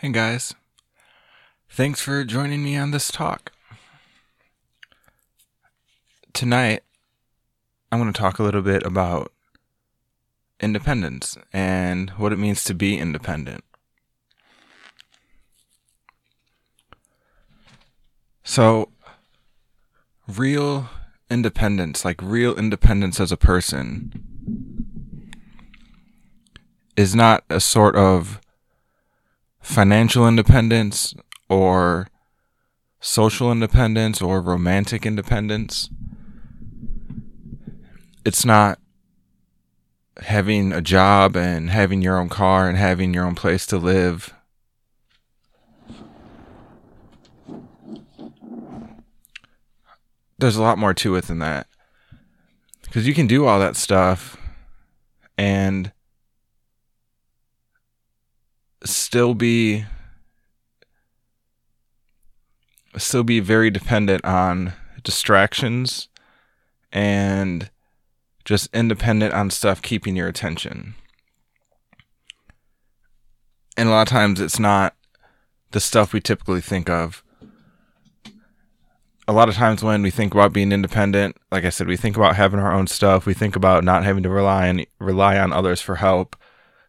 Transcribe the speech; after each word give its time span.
Hey 0.00 0.08
guys, 0.12 0.54
thanks 1.68 2.00
for 2.00 2.24
joining 2.24 2.64
me 2.64 2.74
on 2.74 2.90
this 2.90 3.12
talk. 3.12 3.52
Tonight, 6.32 6.84
I'm 7.92 8.00
going 8.00 8.10
to 8.10 8.18
talk 8.18 8.38
a 8.38 8.42
little 8.42 8.62
bit 8.62 8.82
about 8.82 9.30
independence 10.58 11.36
and 11.52 12.08
what 12.12 12.32
it 12.32 12.38
means 12.38 12.64
to 12.64 12.72
be 12.72 12.96
independent. 12.96 13.62
So, 18.42 18.88
real 20.26 20.88
independence, 21.30 22.06
like 22.06 22.22
real 22.22 22.56
independence 22.56 23.20
as 23.20 23.32
a 23.32 23.36
person, 23.36 24.14
is 26.96 27.14
not 27.14 27.44
a 27.50 27.60
sort 27.60 27.96
of 27.96 28.39
financial 29.60 30.26
independence 30.26 31.14
or 31.48 32.08
social 33.00 33.50
independence 33.50 34.20
or 34.20 34.40
romantic 34.40 35.06
independence. 35.06 35.90
It's 38.24 38.44
not 38.44 38.78
having 40.22 40.72
a 40.72 40.82
job 40.82 41.36
and 41.36 41.70
having 41.70 42.02
your 42.02 42.18
own 42.18 42.28
car 42.28 42.68
and 42.68 42.76
having 42.76 43.14
your 43.14 43.24
own 43.24 43.34
place 43.34 43.66
to 43.66 43.78
live. 43.78 44.34
There's 50.38 50.56
a 50.56 50.62
lot 50.62 50.78
more 50.78 50.94
to 50.94 51.16
it 51.16 51.26
than 51.26 51.38
that. 51.38 51.66
Because 52.82 53.06
you 53.06 53.14
can 53.14 53.26
do 53.26 53.46
all 53.46 53.60
that 53.60 53.76
stuff 53.76 54.36
and 55.38 55.92
still 58.84 59.34
be 59.34 59.84
still 62.96 63.22
be 63.22 63.40
very 63.40 63.70
dependent 63.70 64.24
on 64.24 64.72
distractions 65.02 66.08
and 66.92 67.70
just 68.44 68.68
independent 68.74 69.32
on 69.32 69.50
stuff 69.50 69.80
keeping 69.80 70.16
your 70.16 70.28
attention. 70.28 70.94
And 73.76 73.88
a 73.88 73.92
lot 73.92 74.02
of 74.02 74.08
times 74.08 74.40
it's 74.40 74.58
not 74.58 74.94
the 75.70 75.80
stuff 75.80 76.12
we 76.12 76.20
typically 76.20 76.60
think 76.60 76.90
of. 76.90 77.22
A 79.28 79.32
lot 79.32 79.48
of 79.48 79.54
times 79.54 79.84
when 79.84 80.02
we 80.02 80.10
think 80.10 80.34
about 80.34 80.52
being 80.52 80.72
independent, 80.72 81.36
like 81.52 81.64
I 81.64 81.70
said, 81.70 81.86
we 81.86 81.96
think 81.96 82.16
about 82.16 82.34
having 82.34 82.58
our 82.58 82.72
own 82.72 82.88
stuff. 82.88 83.26
We 83.26 83.34
think 83.34 83.54
about 83.54 83.84
not 83.84 84.02
having 84.02 84.24
to 84.24 84.28
rely 84.28 84.68
on 84.68 84.84
rely 84.98 85.38
on 85.38 85.52
others 85.52 85.80
for 85.80 85.96
help. 85.96 86.34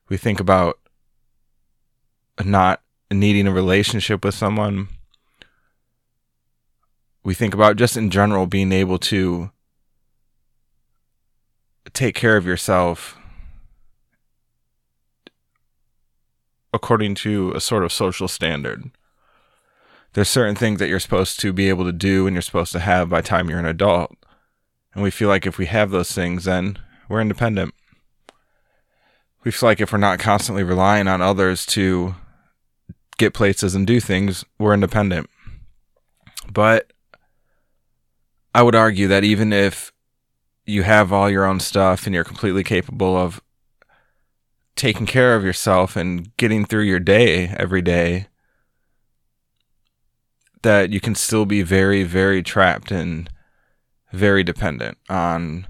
We 0.09 0.17
think 0.17 0.39
about 0.39 0.79
not 2.45 2.81
needing 3.11 3.47
a 3.47 3.51
relationship 3.51 4.23
with 4.23 4.35
someone. 4.35 4.87
We 7.23 7.33
think 7.33 7.53
about 7.53 7.75
just 7.75 7.97
in 7.97 8.09
general 8.09 8.47
being 8.47 8.71
able 8.71 8.97
to 8.99 9.51
take 11.93 12.15
care 12.15 12.37
of 12.37 12.45
yourself 12.45 13.17
according 16.73 17.15
to 17.15 17.51
a 17.51 17.59
sort 17.59 17.83
of 17.83 17.91
social 17.91 18.27
standard. 18.27 18.89
There's 20.13 20.29
certain 20.29 20.55
things 20.55 20.79
that 20.79 20.89
you're 20.89 20.99
supposed 20.99 21.39
to 21.41 21.53
be 21.53 21.69
able 21.69 21.85
to 21.85 21.91
do 21.91 22.27
and 22.27 22.33
you're 22.33 22.41
supposed 22.41 22.71
to 22.73 22.79
have 22.79 23.09
by 23.09 23.21
time 23.21 23.49
you're 23.49 23.59
an 23.59 23.65
adult. 23.65 24.15
And 24.93 25.03
we 25.03 25.11
feel 25.11 25.29
like 25.29 25.45
if 25.45 25.57
we 25.57 25.67
have 25.67 25.91
those 25.91 26.11
things, 26.11 26.45
then 26.45 26.77
we're 27.07 27.21
independent. 27.21 27.73
We 29.43 29.51
feel 29.51 29.67
like 29.67 29.81
if 29.81 29.91
we're 29.91 29.99
not 29.99 30.19
constantly 30.19 30.63
relying 30.63 31.07
on 31.07 31.21
others 31.21 31.65
to 31.67 32.15
get 33.21 33.33
places 33.35 33.75
and 33.75 33.85
do 33.85 33.99
things, 33.99 34.43
we're 34.57 34.73
independent. 34.73 35.29
But 36.51 36.91
I 38.53 38.63
would 38.63 38.75
argue 38.75 39.07
that 39.07 39.23
even 39.23 39.53
if 39.53 39.93
you 40.65 40.83
have 40.83 41.13
all 41.13 41.29
your 41.29 41.45
own 41.45 41.59
stuff 41.59 42.05
and 42.05 42.15
you're 42.15 42.23
completely 42.23 42.63
capable 42.63 43.15
of 43.15 43.39
taking 44.75 45.05
care 45.05 45.35
of 45.35 45.43
yourself 45.43 45.95
and 45.95 46.35
getting 46.37 46.65
through 46.65 46.83
your 46.83 46.99
day 46.99 47.53
every 47.57 47.83
day, 47.83 48.27
that 50.63 50.89
you 50.89 50.99
can 50.99 51.13
still 51.13 51.45
be 51.45 51.61
very, 51.61 52.03
very 52.03 52.41
trapped 52.41 52.91
and 52.91 53.29
very 54.11 54.43
dependent 54.43 54.97
on 55.09 55.67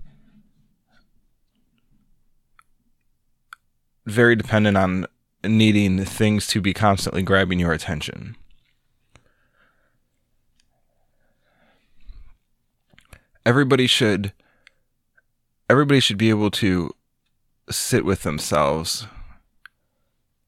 very 4.05 4.35
dependent 4.35 4.77
on 4.77 5.05
needing 5.43 6.03
things 6.05 6.47
to 6.47 6.61
be 6.61 6.73
constantly 6.73 7.21
grabbing 7.21 7.59
your 7.59 7.71
attention. 7.71 8.35
Everybody 13.45 13.87
should 13.87 14.33
everybody 15.69 15.99
should 15.99 16.17
be 16.17 16.29
able 16.29 16.51
to 16.51 16.93
sit 17.69 18.05
with 18.05 18.23
themselves 18.23 19.07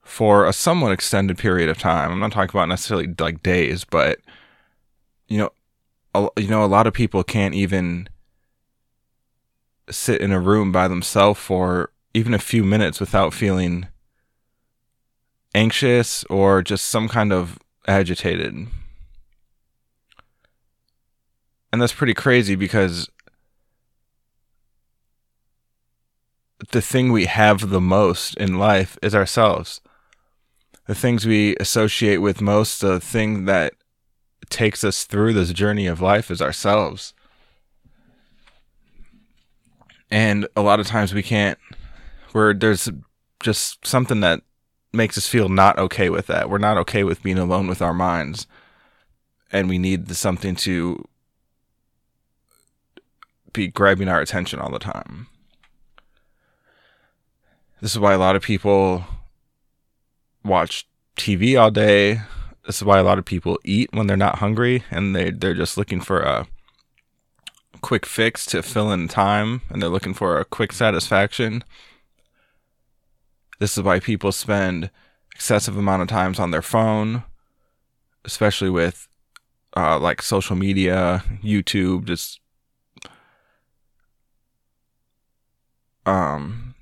for 0.03 0.45
a 0.45 0.53
somewhat 0.53 0.91
extended 0.91 1.37
period 1.37 1.69
of 1.69 1.77
time. 1.77 2.11
I'm 2.11 2.19
not 2.19 2.33
talking 2.33 2.51
about 2.55 2.69
necessarily 2.69 3.07
like 3.19 3.41
days, 3.41 3.83
but 3.83 4.19
you 5.27 5.37
know, 5.37 5.51
a, 6.13 6.27
you 6.39 6.47
know, 6.47 6.63
a 6.63 6.67
lot 6.67 6.85
of 6.85 6.93
people 6.93 7.23
can't 7.23 7.55
even 7.55 8.09
sit 9.89 10.21
in 10.21 10.31
a 10.31 10.39
room 10.39 10.71
by 10.71 10.87
themselves 10.87 11.39
for 11.39 11.91
even 12.13 12.33
a 12.33 12.39
few 12.39 12.63
minutes 12.63 12.99
without 12.99 13.33
feeling 13.33 13.87
anxious 15.53 16.23
or 16.25 16.61
just 16.61 16.85
some 16.85 17.07
kind 17.07 17.31
of 17.31 17.59
agitated. 17.87 18.67
And 21.71 21.81
that's 21.81 21.93
pretty 21.93 22.13
crazy 22.13 22.55
because 22.55 23.09
the 26.71 26.81
thing 26.81 27.11
we 27.11 27.25
have 27.25 27.69
the 27.69 27.81
most 27.81 28.35
in 28.37 28.57
life 28.57 28.97
is 29.01 29.15
ourselves. 29.15 29.81
The 30.87 30.95
things 30.95 31.25
we 31.25 31.55
associate 31.57 32.17
with 32.17 32.41
most, 32.41 32.81
the 32.81 32.99
thing 32.99 33.45
that 33.45 33.73
takes 34.49 34.83
us 34.83 35.05
through 35.05 35.33
this 35.33 35.53
journey 35.53 35.87
of 35.87 36.01
life 36.01 36.29
is 36.29 36.41
ourselves. 36.41 37.13
And 40.11 40.47
a 40.55 40.61
lot 40.61 40.79
of 40.79 40.85
times 40.85 41.13
we 41.13 41.23
can't, 41.23 41.57
where 42.33 42.53
there's 42.53 42.89
just 43.39 43.85
something 43.85 44.19
that 44.19 44.41
makes 44.93 45.17
us 45.17 45.27
feel 45.27 45.49
not 45.49 45.77
okay 45.79 46.09
with 46.09 46.27
that. 46.27 46.49
We're 46.49 46.59
not 46.59 46.77
okay 46.77 47.03
with 47.03 47.23
being 47.23 47.39
alone 47.39 47.67
with 47.67 47.81
our 47.81 47.93
minds. 47.93 48.47
And 49.51 49.67
we 49.67 49.77
need 49.77 50.09
something 50.15 50.55
to 50.57 51.07
be 53.51 53.67
grabbing 53.67 54.09
our 54.09 54.19
attention 54.19 54.59
all 54.59 54.71
the 54.71 54.79
time. 54.79 55.27
This 57.81 57.91
is 57.91 57.99
why 57.99 58.13
a 58.13 58.17
lot 58.17 58.35
of 58.35 58.41
people 58.41 59.05
watch 60.43 60.87
TV 61.17 61.59
all 61.59 61.71
day. 61.71 62.21
This 62.65 62.77
is 62.77 62.83
why 62.83 62.97
a 62.97 63.03
lot 63.03 63.19
of 63.19 63.25
people 63.25 63.59
eat 63.63 63.89
when 63.93 64.07
they're 64.07 64.17
not 64.17 64.39
hungry 64.39 64.83
and 64.89 65.15
they 65.15 65.31
they're 65.31 65.53
just 65.53 65.77
looking 65.77 65.99
for 65.99 66.21
a 66.21 66.47
quick 67.81 68.05
fix 68.05 68.45
to 68.47 68.63
fill 68.63 68.91
in 68.91 69.07
time 69.07 69.61
and 69.69 69.81
they're 69.81 69.89
looking 69.89 70.13
for 70.13 70.39
a 70.39 70.45
quick 70.45 70.71
satisfaction. 70.71 71.63
This 73.59 73.77
is 73.77 73.83
why 73.83 73.99
people 73.99 74.31
spend 74.31 74.89
excessive 75.33 75.77
amount 75.77 76.01
of 76.01 76.07
times 76.07 76.39
on 76.39 76.51
their 76.51 76.61
phone, 76.61 77.23
especially 78.25 78.69
with 78.69 79.07
uh, 79.75 79.99
like 79.99 80.21
social 80.21 80.55
media, 80.55 81.23
YouTube, 81.43 82.05
just 82.05 82.39
um, 86.05 86.75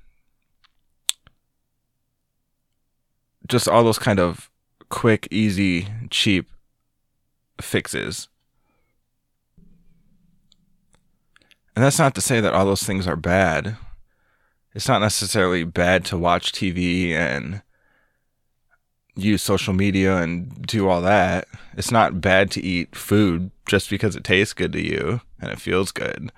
just 3.46 3.68
all 3.68 3.84
those 3.84 3.98
kind 3.98 4.18
of 4.18 4.50
quick, 4.88 5.28
easy, 5.30 5.88
cheap 6.10 6.48
fixes. 7.60 8.28
And 11.74 11.82
that's 11.82 11.98
not 11.98 12.14
to 12.16 12.20
say 12.20 12.40
that 12.40 12.52
all 12.52 12.66
those 12.66 12.82
things 12.82 13.06
are 13.06 13.16
bad 13.16 13.76
it's 14.74 14.88
not 14.88 15.00
necessarily 15.00 15.64
bad 15.64 16.04
to 16.06 16.18
watch 16.18 16.52
TV 16.52 17.10
and 17.10 17.62
use 19.14 19.42
social 19.42 19.74
media 19.74 20.16
and 20.16 20.66
do 20.66 20.88
all 20.88 21.02
that. 21.02 21.46
It's 21.76 21.90
not 21.90 22.20
bad 22.20 22.50
to 22.52 22.62
eat 22.62 22.96
food 22.96 23.50
just 23.66 23.90
because 23.90 24.16
it 24.16 24.24
tastes 24.24 24.54
good 24.54 24.72
to 24.72 24.80
you 24.80 25.20
and 25.40 25.50
it 25.50 25.60
feels 25.60 25.92
good. 25.92 26.32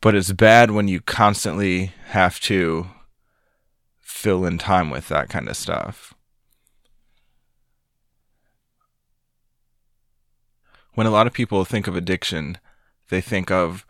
But 0.00 0.14
it's 0.14 0.32
bad 0.32 0.70
when 0.70 0.88
you 0.88 1.00
constantly 1.00 1.92
have 2.06 2.40
to 2.40 2.86
fill 4.00 4.44
in 4.44 4.58
time 4.58 4.90
with 4.90 5.08
that 5.08 5.28
kind 5.28 5.48
of 5.48 5.56
stuff. 5.56 6.14
When 10.94 11.06
a 11.06 11.10
lot 11.10 11.26
of 11.26 11.32
people 11.32 11.64
think 11.64 11.86
of 11.86 11.96
addiction, 11.96 12.58
they 13.08 13.20
think 13.20 13.50
of 13.50 13.86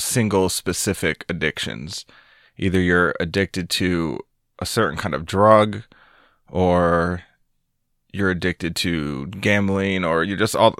single 0.00 0.48
specific 0.48 1.24
addictions. 1.28 2.04
Either 2.56 2.80
you're 2.80 3.14
addicted 3.20 3.70
to 3.70 4.20
a 4.58 4.66
certain 4.66 4.98
kind 4.98 5.14
of 5.14 5.26
drug, 5.26 5.82
or 6.48 7.22
you're 8.12 8.30
addicted 8.30 8.76
to 8.76 9.26
gambling 9.26 10.04
or 10.04 10.22
you're 10.22 10.36
just 10.36 10.54
all 10.54 10.76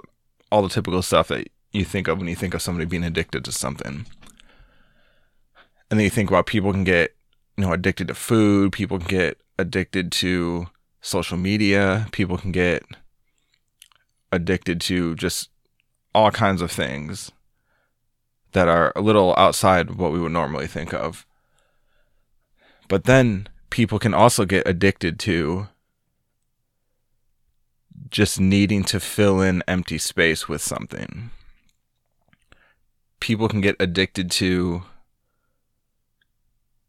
all 0.51 0.61
the 0.61 0.69
typical 0.69 1.01
stuff 1.01 1.29
that 1.29 1.49
you 1.71 1.83
think 1.83 2.07
of 2.07 2.19
when 2.19 2.27
you 2.27 2.35
think 2.35 2.53
of 2.53 2.61
somebody 2.61 2.85
being 2.85 3.03
addicted 3.03 3.43
to 3.43 3.51
something. 3.51 4.05
And 5.89 5.99
then 5.99 6.01
you 6.01 6.11
think 6.11 6.29
about 6.29 6.45
people 6.45 6.71
can 6.71 6.83
get, 6.83 7.15
you 7.57 7.65
know, 7.65 7.73
addicted 7.73 8.07
to 8.09 8.13
food, 8.13 8.71
people 8.71 8.99
can 8.99 9.07
get 9.07 9.41
addicted 9.57 10.11
to 10.13 10.67
social 11.01 11.37
media, 11.37 12.07
people 12.11 12.37
can 12.37 12.51
get 12.51 12.83
addicted 14.31 14.79
to 14.81 15.15
just 15.15 15.49
all 16.13 16.29
kinds 16.29 16.61
of 16.61 16.71
things 16.71 17.31
that 18.53 18.67
are 18.67 18.93
a 18.95 19.01
little 19.01 19.33
outside 19.37 19.95
what 19.95 20.11
we 20.11 20.19
would 20.19 20.31
normally 20.31 20.67
think 20.67 20.93
of. 20.93 21.25
But 22.87 23.05
then 23.05 23.47
people 23.69 23.99
can 23.99 24.13
also 24.13 24.45
get 24.45 24.67
addicted 24.67 25.19
to 25.21 25.67
just 28.09 28.39
needing 28.39 28.83
to 28.83 28.99
fill 28.99 29.41
in 29.41 29.63
empty 29.67 29.97
space 29.97 30.47
with 30.47 30.61
something. 30.61 31.31
People 33.19 33.47
can 33.47 33.61
get 33.61 33.75
addicted 33.79 34.29
to 34.31 34.83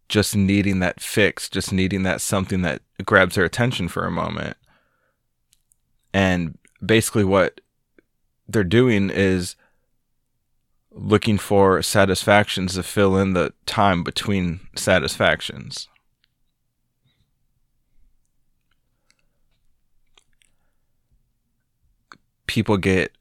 just 0.08 0.36
needing 0.36 0.80
that 0.80 1.00
fix, 1.00 1.48
just 1.48 1.72
needing 1.72 2.02
that 2.02 2.20
something 2.20 2.62
that 2.62 2.82
grabs 3.04 3.36
their 3.36 3.44
attention 3.44 3.88
for 3.88 4.04
a 4.04 4.10
moment. 4.10 4.56
And 6.12 6.58
basically, 6.84 7.24
what 7.24 7.60
they're 8.46 8.62
doing 8.62 9.08
is 9.10 9.56
looking 10.94 11.38
for 11.38 11.82
satisfactions 11.82 12.74
to 12.74 12.82
fill 12.82 13.16
in 13.16 13.32
the 13.32 13.52
time 13.66 14.04
between 14.04 14.60
satisfactions. 14.76 15.88
People 22.46 22.76
get 22.76 23.12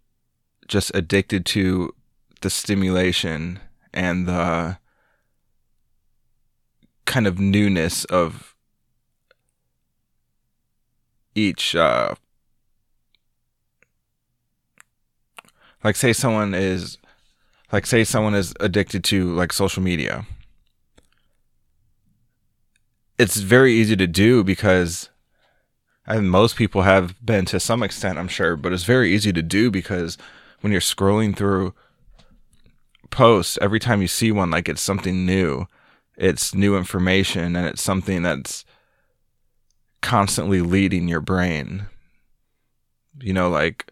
just 0.68 0.92
addicted 0.94 1.46
to 1.48 1.94
the 2.42 2.50
stimulation 2.50 3.60
and 3.94 4.28
the 4.28 4.78
kind 7.06 7.26
of 7.28 7.40
newness 7.40 8.06
of 8.06 8.56
each 11.36 11.76
uh 11.76 12.14
like 15.84 15.96
say 15.96 16.14
someone 16.14 16.54
is 16.54 16.98
like 17.74 17.88
say 17.88 18.04
someone 18.04 18.36
is 18.36 18.54
addicted 18.60 19.04
to 19.04 19.34
like 19.34 19.52
social 19.52 19.82
media. 19.82 20.28
It's 23.18 23.38
very 23.38 23.74
easy 23.74 23.96
to 23.96 24.06
do 24.06 24.44
because 24.44 25.10
think 26.08 26.26
most 26.26 26.56
people 26.56 26.84
have 26.84 27.16
been 27.26 27.46
to 27.46 27.60
some 27.60 27.82
extent, 27.82 28.20
I'm 28.20 28.28
sure, 28.28 28.56
but 28.56 28.74
it's 28.74 28.84
very 28.84 29.12
easy 29.12 29.34
to 29.34 29.42
do 29.42 29.72
because 29.72 30.20
when 30.62 30.72
you're 30.72 30.82
scrolling 30.82 31.36
through 31.36 31.74
posts, 33.10 33.58
every 33.60 33.80
time 33.80 34.02
you 34.02 34.08
see 34.08 34.32
one, 34.32 34.52
like 34.52 34.70
it's 34.70 34.82
something 34.82 35.26
new, 35.26 35.66
it's 36.16 36.54
new 36.54 36.78
information, 36.78 37.56
and 37.56 37.66
it's 37.66 37.82
something 37.82 38.22
that's 38.22 38.66
constantly 40.02 40.62
leading 40.62 41.08
your 41.08 41.22
brain. 41.22 41.88
You 43.20 43.34
know, 43.34 43.50
like 43.50 43.92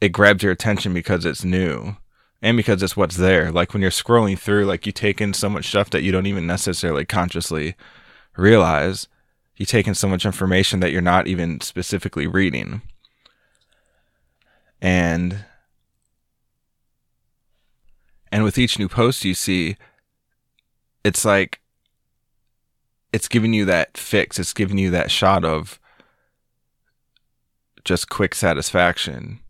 it 0.00 0.08
grabs 0.08 0.42
your 0.42 0.52
attention 0.52 0.92
because 0.92 1.24
it's 1.24 1.44
new 1.44 1.96
and 2.42 2.56
because 2.56 2.82
it's 2.82 2.96
what's 2.96 3.16
there. 3.16 3.50
Like 3.50 3.72
when 3.72 3.82
you're 3.82 3.90
scrolling 3.90 4.38
through, 4.38 4.66
like 4.66 4.86
you 4.86 4.92
take 4.92 5.20
in 5.20 5.32
so 5.32 5.48
much 5.48 5.68
stuff 5.68 5.90
that 5.90 6.02
you 6.02 6.12
don't 6.12 6.26
even 6.26 6.46
necessarily 6.46 7.04
consciously 7.04 7.74
realize. 8.36 9.08
You 9.56 9.64
take 9.64 9.86
in 9.86 9.94
so 9.94 10.08
much 10.08 10.26
information 10.26 10.80
that 10.80 10.92
you're 10.92 11.00
not 11.00 11.26
even 11.26 11.60
specifically 11.60 12.26
reading. 12.26 12.82
And 14.82 15.44
and 18.30 18.44
with 18.44 18.58
each 18.58 18.78
new 18.78 18.88
post 18.88 19.24
you 19.24 19.32
see, 19.32 19.76
it's 21.04 21.24
like 21.24 21.60
it's 23.12 23.28
giving 23.28 23.54
you 23.54 23.64
that 23.64 23.96
fix. 23.96 24.38
It's 24.38 24.52
giving 24.52 24.76
you 24.76 24.90
that 24.90 25.10
shot 25.10 25.42
of 25.42 25.80
just 27.82 28.10
quick 28.10 28.34
satisfaction 28.34 29.40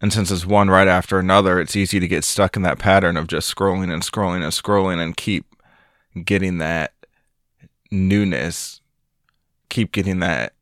and 0.00 0.12
since 0.12 0.30
it's 0.30 0.46
one 0.46 0.70
right 0.70 0.88
after 0.88 1.18
another, 1.18 1.60
it's 1.60 1.76
easy 1.76 1.98
to 1.98 2.08
get 2.08 2.24
stuck 2.24 2.56
in 2.56 2.62
that 2.62 2.78
pattern 2.78 3.16
of 3.16 3.26
just 3.26 3.54
scrolling 3.54 3.92
and 3.92 4.02
scrolling 4.02 4.42
and 4.42 4.52
scrolling 4.52 5.02
and 5.02 5.16
keep 5.16 5.44
getting 6.24 6.58
that 6.58 6.92
newness, 7.90 8.80
keep 9.68 9.92
getting 9.92 10.20
that 10.20 10.54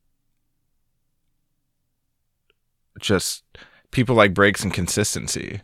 just 2.98 3.44
people 3.90 4.14
like 4.14 4.32
breaks 4.34 4.62
and 4.62 4.72
consistency. 4.72 5.60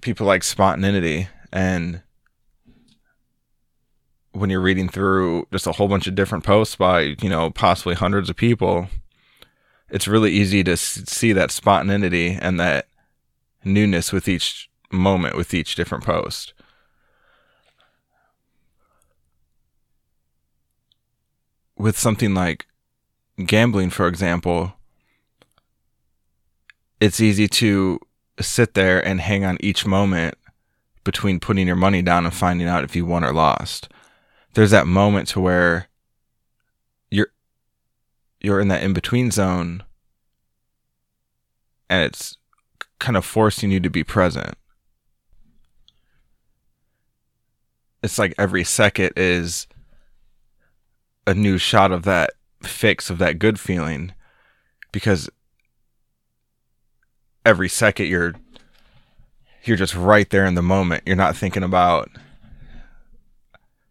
People 0.00 0.26
like 0.26 0.44
spontaneity 0.44 1.28
and 1.52 2.02
when 4.32 4.50
you're 4.50 4.60
reading 4.60 4.88
through 4.88 5.46
just 5.50 5.66
a 5.66 5.72
whole 5.72 5.88
bunch 5.88 6.06
of 6.06 6.14
different 6.14 6.44
posts 6.44 6.76
by, 6.76 7.16
you 7.22 7.28
know, 7.28 7.50
possibly 7.50 7.94
hundreds 7.94 8.28
of 8.28 8.36
people, 8.36 8.88
it's 9.88 10.08
really 10.08 10.32
easy 10.32 10.64
to 10.64 10.76
see 10.76 11.32
that 11.32 11.50
spontaneity 11.50 12.38
and 12.40 12.58
that 12.58 12.88
newness 13.64 14.12
with 14.12 14.28
each 14.28 14.70
moment 14.90 15.36
with 15.36 15.52
each 15.54 15.74
different 15.74 16.04
post. 16.04 16.52
With 21.76 21.98
something 21.98 22.34
like 22.34 22.66
gambling, 23.44 23.90
for 23.90 24.08
example, 24.08 24.74
it's 27.00 27.20
easy 27.20 27.48
to 27.48 28.00
sit 28.40 28.74
there 28.74 29.06
and 29.06 29.20
hang 29.20 29.44
on 29.44 29.58
each 29.60 29.86
moment 29.86 30.36
between 31.04 31.38
putting 31.38 31.66
your 31.66 31.76
money 31.76 32.02
down 32.02 32.24
and 32.24 32.34
finding 32.34 32.66
out 32.66 32.84
if 32.84 32.96
you 32.96 33.04
won 33.04 33.24
or 33.24 33.32
lost. 33.32 33.88
There's 34.54 34.70
that 34.70 34.86
moment 34.86 35.28
to 35.28 35.40
where 35.40 35.88
you're 38.46 38.60
in 38.60 38.68
that 38.68 38.82
in 38.82 38.92
between 38.92 39.30
zone 39.30 39.82
and 41.88 42.04
it's 42.04 42.36
kind 42.98 43.16
of 43.16 43.24
forcing 43.24 43.70
you 43.70 43.80
to 43.80 43.90
be 43.90 44.04
present. 44.04 44.54
It's 48.02 48.18
like 48.18 48.34
every 48.38 48.64
second 48.64 49.12
is 49.16 49.66
a 51.26 51.34
new 51.34 51.58
shot 51.58 51.92
of 51.92 52.04
that 52.04 52.30
fix 52.62 53.10
of 53.10 53.18
that 53.18 53.38
good 53.38 53.58
feeling 53.58 54.12
because 54.92 55.28
every 57.44 57.68
second 57.68 58.06
you're 58.06 58.34
you're 59.64 59.76
just 59.76 59.96
right 59.96 60.30
there 60.30 60.46
in 60.46 60.54
the 60.54 60.62
moment. 60.62 61.02
You're 61.04 61.16
not 61.16 61.36
thinking 61.36 61.64
about 61.64 62.08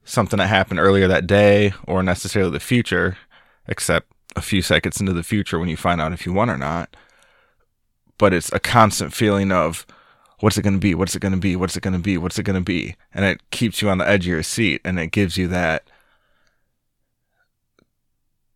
something 0.06 0.38
that 0.38 0.48
happened 0.48 0.80
earlier 0.80 1.08
that 1.10 1.28
day 1.28 1.74
or 1.86 2.02
necessarily 2.02 2.52
the 2.52 2.60
future, 2.62 3.18
except 3.68 4.15
a 4.36 4.42
few 4.42 4.62
seconds 4.62 5.00
into 5.00 5.14
the 5.14 5.24
future 5.24 5.60
when 5.60 5.70
you 5.70 5.78
find 5.78 6.02
out 6.02 6.14
if 6.14 6.26
you 6.26 6.34
won 6.34 6.50
or 6.50 6.58
not. 6.58 6.96
But 8.18 8.34
it's 8.34 8.52
a 8.54 8.60
constant 8.60 9.14
feeling 9.14 9.52
of 9.52 9.86
what's 10.40 10.58
it 10.58 10.62
going 10.62 10.74
to 10.74 10.80
be? 10.80 10.96
What's 10.96 11.16
it 11.16 11.22
going 11.22 11.34
to 11.34 11.40
be? 11.40 11.56
What's 11.56 11.76
it 11.76 11.82
going 11.82 11.94
to 11.94 12.00
be? 12.00 12.18
What's 12.18 12.40
it 12.40 12.44
going 12.44 12.56
to 12.56 12.62
be? 12.62 12.96
And 13.14 13.26
it 13.26 13.42
keeps 13.52 13.82
you 13.82 13.90
on 13.90 13.98
the 13.98 14.08
edge 14.08 14.26
of 14.26 14.32
your 14.32 14.44
seat 14.44 14.82
and 14.86 15.00
it 15.00 15.08
gives 15.08 15.38
you 15.38 15.48
that 15.50 15.90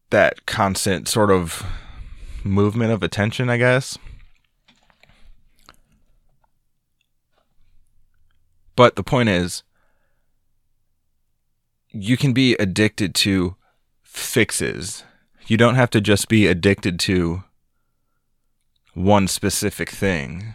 that 0.10 0.46
constant 0.46 1.08
sort 1.08 1.30
of 1.30 1.66
movement 2.44 2.92
of 2.92 3.04
attention, 3.04 3.50
I 3.50 3.58
guess. 3.58 3.98
But 8.76 8.96
the 8.96 9.04
point 9.04 9.30
is, 9.30 9.64
you 11.90 12.18
can 12.18 12.34
be 12.34 12.54
addicted 12.54 13.14
to 13.16 13.56
fixes 14.04 15.04
you 15.50 15.58
don't 15.58 15.76
have 15.76 15.90
to 15.90 16.00
just 16.00 16.30
be 16.30 16.46
addicted 16.46 17.00
to 17.00 17.44
one 18.94 19.28
specific 19.28 19.90
thing. 19.90 20.54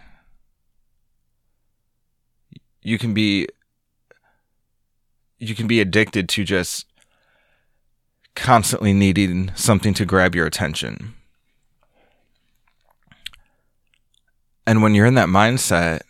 You 2.81 2.99
can 2.99 3.13
be 3.13 3.49
you 5.39 5.55
can 5.55 5.67
be 5.67 5.81
addicted 5.81 6.29
to 6.29 6.45
just 6.45 6.87
constantly 8.37 8.93
needing 8.93 9.53
something 9.57 9.95
to 9.95 10.07
grab 10.07 10.35
your 10.35 10.47
attention. 10.47 11.15
And 14.67 14.81
when 14.81 14.95
you're 14.95 15.07
in 15.07 15.15
that 15.15 15.29
mindset, 15.29 16.03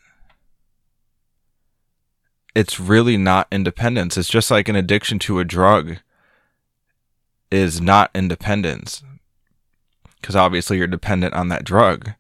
it's 2.55 2.79
really 2.79 3.17
not 3.17 3.49
independence. 3.51 4.17
It's 4.17 4.29
just 4.29 4.51
like 4.51 4.69
an 4.69 4.77
addiction 4.77 5.19
to 5.21 5.41
a 5.41 5.45
drug 5.45 5.97
is 7.55 7.81
not 7.81 8.11
independence 8.15 9.03
because 10.21 10.37
obviously 10.37 10.79
you're 10.79 10.87
dependent 10.87 11.35
on 11.35 11.49
that 11.49 11.65
drug. 11.65 12.13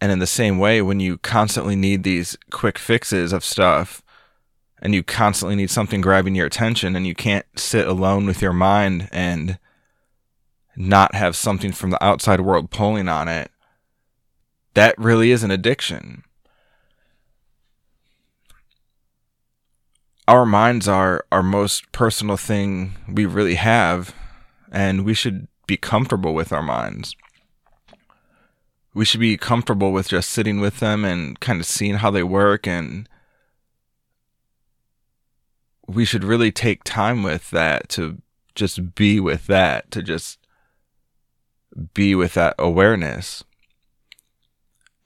And 0.00 0.10
in 0.12 0.18
the 0.18 0.26
same 0.26 0.58
way, 0.58 0.82
when 0.82 1.00
you 1.00 1.18
constantly 1.18 1.76
need 1.76 2.02
these 2.02 2.36
quick 2.50 2.78
fixes 2.78 3.32
of 3.32 3.44
stuff 3.44 4.02
and 4.82 4.94
you 4.94 5.02
constantly 5.02 5.56
need 5.56 5.70
something 5.70 6.00
grabbing 6.00 6.34
your 6.34 6.46
attention 6.46 6.94
and 6.94 7.06
you 7.06 7.14
can't 7.14 7.46
sit 7.56 7.86
alone 7.86 8.26
with 8.26 8.42
your 8.42 8.52
mind 8.52 9.08
and 9.12 9.58
not 10.76 11.14
have 11.14 11.36
something 11.36 11.72
from 11.72 11.90
the 11.90 12.04
outside 12.04 12.40
world 12.40 12.70
pulling 12.70 13.08
on 13.08 13.28
it, 13.28 13.50
that 14.74 14.98
really 14.98 15.30
is 15.30 15.42
an 15.44 15.50
addiction. 15.50 16.24
Our 20.26 20.46
minds 20.46 20.88
are 20.88 21.26
our 21.30 21.42
most 21.42 21.90
personal 21.92 22.36
thing 22.36 22.94
we 23.06 23.26
really 23.26 23.56
have, 23.56 24.14
and 24.72 25.04
we 25.04 25.12
should 25.14 25.48
be 25.66 25.76
comfortable 25.76 26.34
with 26.34 26.52
our 26.52 26.62
minds. 26.62 27.14
We 28.94 29.04
should 29.04 29.20
be 29.20 29.36
comfortable 29.36 29.92
with 29.92 30.08
just 30.08 30.30
sitting 30.30 30.60
with 30.60 30.80
them 30.80 31.04
and 31.04 31.38
kind 31.40 31.60
of 31.60 31.66
seeing 31.66 31.96
how 31.96 32.10
they 32.10 32.22
work 32.22 32.66
and 32.66 33.08
we 35.86 36.04
should 36.04 36.24
really 36.24 36.50
take 36.50 36.84
time 36.84 37.22
with 37.22 37.50
that 37.50 37.88
to 37.90 38.22
just 38.54 38.94
be 38.94 39.20
with 39.20 39.46
that, 39.46 39.90
to 39.90 40.02
just 40.02 40.38
be 41.92 42.14
with 42.14 42.34
that 42.34 42.54
awareness. 42.58 43.44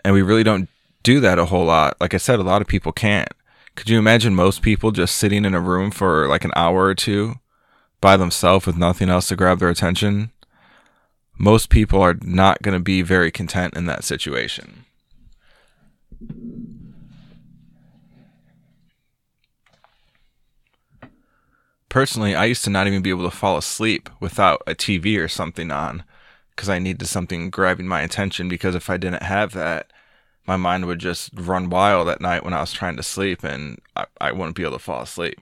And 0.05 0.15
we 0.15 0.23
really 0.23 0.45
don't 0.45 0.69
do 1.03 1.21
that 1.21 1.39
a 1.39 1.47
whole 1.47 1.65
lot. 1.65 1.97
Like 2.01 2.15
I 2.15 2.19
said, 2.19 2.39
a 2.39 2.45
lot 2.45 2.63
of 2.63 2.69
people 2.69 2.93
can't. 2.93 3.33
Could 3.78 3.90
you 3.90 3.99
imagine 4.00 4.35
most 4.35 4.61
people 4.61 4.90
just 4.90 5.16
sitting 5.16 5.44
in 5.44 5.54
a 5.54 5.61
room 5.61 5.92
for 5.92 6.26
like 6.26 6.44
an 6.44 6.50
hour 6.56 6.87
or 6.87 6.97
two 6.97 7.37
by 8.00 8.16
themselves 8.16 8.66
with 8.66 8.76
nothing 8.76 9.08
else 9.08 9.28
to 9.28 9.37
grab 9.37 9.61
their 9.61 9.68
attention? 9.68 10.32
Most 11.38 11.70
people 11.70 12.02
are 12.02 12.16
not 12.20 12.61
going 12.61 12.76
to 12.76 12.82
be 12.82 13.02
very 13.02 13.30
content 13.30 13.76
in 13.76 13.87
that 13.87 14.02
situation. 14.02 14.85
Personally, 21.88 22.35
I 22.35 22.47
used 22.47 22.64
to 22.64 22.70
not 22.70 22.88
even 22.88 23.00
be 23.00 23.11
able 23.11 23.30
to 23.30 23.37
fall 23.37 23.56
asleep 23.56 24.11
without 24.18 24.61
a 24.66 24.75
TV 24.75 25.23
or 25.23 25.28
something 25.28 25.70
on 25.70 26.02
because 26.50 26.68
I 26.68 26.80
needed 26.80 27.06
something 27.06 27.49
grabbing 27.49 27.87
my 27.87 28.00
attention. 28.00 28.49
Because 28.49 28.75
if 28.75 28.90
I 28.90 28.97
didn't 28.97 29.23
have 29.23 29.52
that, 29.52 29.92
my 30.49 30.57
mind 30.57 30.87
would 30.87 30.99
just 30.99 31.31
run 31.35 31.69
wild 31.69 32.09
at 32.09 32.23
night 32.23 32.43
when 32.43 32.55
I 32.55 32.61
was 32.61 32.73
trying 32.73 32.97
to 32.97 33.02
sleep 33.02 33.45
and 33.45 33.78
I, 33.95 34.07
I 34.19 34.33
wouldn't 34.33 34.57
be 34.57 34.62
able 34.62 34.73
to 34.73 34.78
fall 34.78 35.02
asleep. 35.02 35.38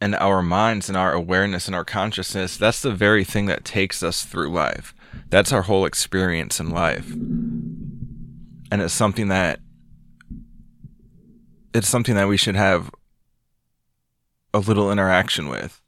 And 0.00 0.14
our 0.16 0.42
minds 0.42 0.88
and 0.88 0.96
our 0.96 1.12
awareness 1.12 1.66
and 1.66 1.76
our 1.76 1.84
consciousness, 1.84 2.56
that's 2.56 2.80
the 2.80 2.90
very 2.90 3.22
thing 3.22 3.46
that 3.46 3.66
takes 3.66 4.02
us 4.02 4.24
through 4.24 4.50
life. 4.50 4.94
That's 5.28 5.52
our 5.52 5.62
whole 5.62 5.84
experience 5.84 6.58
in 6.58 6.70
life. 6.70 7.12
And 7.12 8.80
it's 8.80 8.94
something 8.94 9.28
that 9.28 9.60
it's 11.74 11.88
something 11.88 12.14
that 12.14 12.28
we 12.28 12.36
should 12.36 12.56
have 12.56 12.90
a 14.54 14.58
little 14.58 14.90
interaction 14.90 15.48
with, 15.48 15.82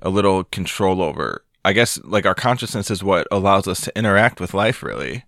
a 0.00 0.08
little 0.08 0.44
control 0.44 1.02
over. 1.02 1.43
I 1.64 1.72
guess 1.72 1.98
like 2.04 2.26
our 2.26 2.34
consciousness 2.34 2.90
is 2.90 3.02
what 3.02 3.26
allows 3.30 3.66
us 3.66 3.80
to 3.82 3.98
interact 3.98 4.40
with 4.40 4.54
life 4.54 4.82
really. 4.82 5.24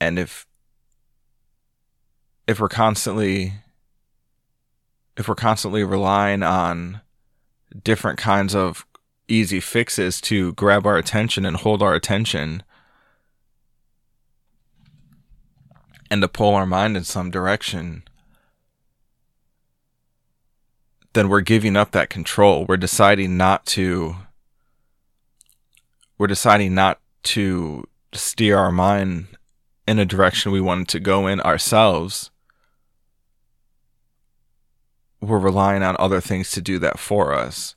And 0.00 0.18
if 0.18 0.46
if 2.46 2.60
we're 2.60 2.68
constantly 2.68 3.54
if 5.16 5.28
we're 5.28 5.34
constantly 5.34 5.82
relying 5.82 6.42
on 6.42 7.00
different 7.82 8.18
kinds 8.18 8.54
of 8.54 8.86
easy 9.28 9.60
fixes 9.60 10.20
to 10.20 10.52
grab 10.52 10.86
our 10.86 10.96
attention 10.96 11.46
and 11.46 11.56
hold 11.56 11.82
our 11.82 11.94
attention 11.94 12.62
and 16.10 16.22
to 16.22 16.28
pull 16.28 16.54
our 16.54 16.66
mind 16.66 16.96
in 16.96 17.04
some 17.04 17.30
direction, 17.30 18.04
then 21.16 21.30
we're 21.30 21.40
giving 21.40 21.76
up 21.76 21.92
that 21.92 22.10
control. 22.10 22.66
We're 22.68 22.76
deciding 22.76 23.38
not 23.38 23.64
to, 23.66 24.16
we're 26.18 26.26
deciding 26.26 26.74
not 26.74 27.00
to 27.24 27.84
steer 28.12 28.58
our 28.58 28.70
mind 28.70 29.28
in 29.88 29.98
a 29.98 30.04
direction 30.04 30.52
we 30.52 30.60
wanted 30.60 30.88
to 30.88 31.00
go 31.00 31.26
in 31.26 31.40
ourselves. 31.40 32.30
We're 35.22 35.38
relying 35.38 35.82
on 35.82 35.96
other 35.98 36.20
things 36.20 36.50
to 36.50 36.60
do 36.60 36.78
that 36.80 36.98
for 36.98 37.32
us. 37.32 37.74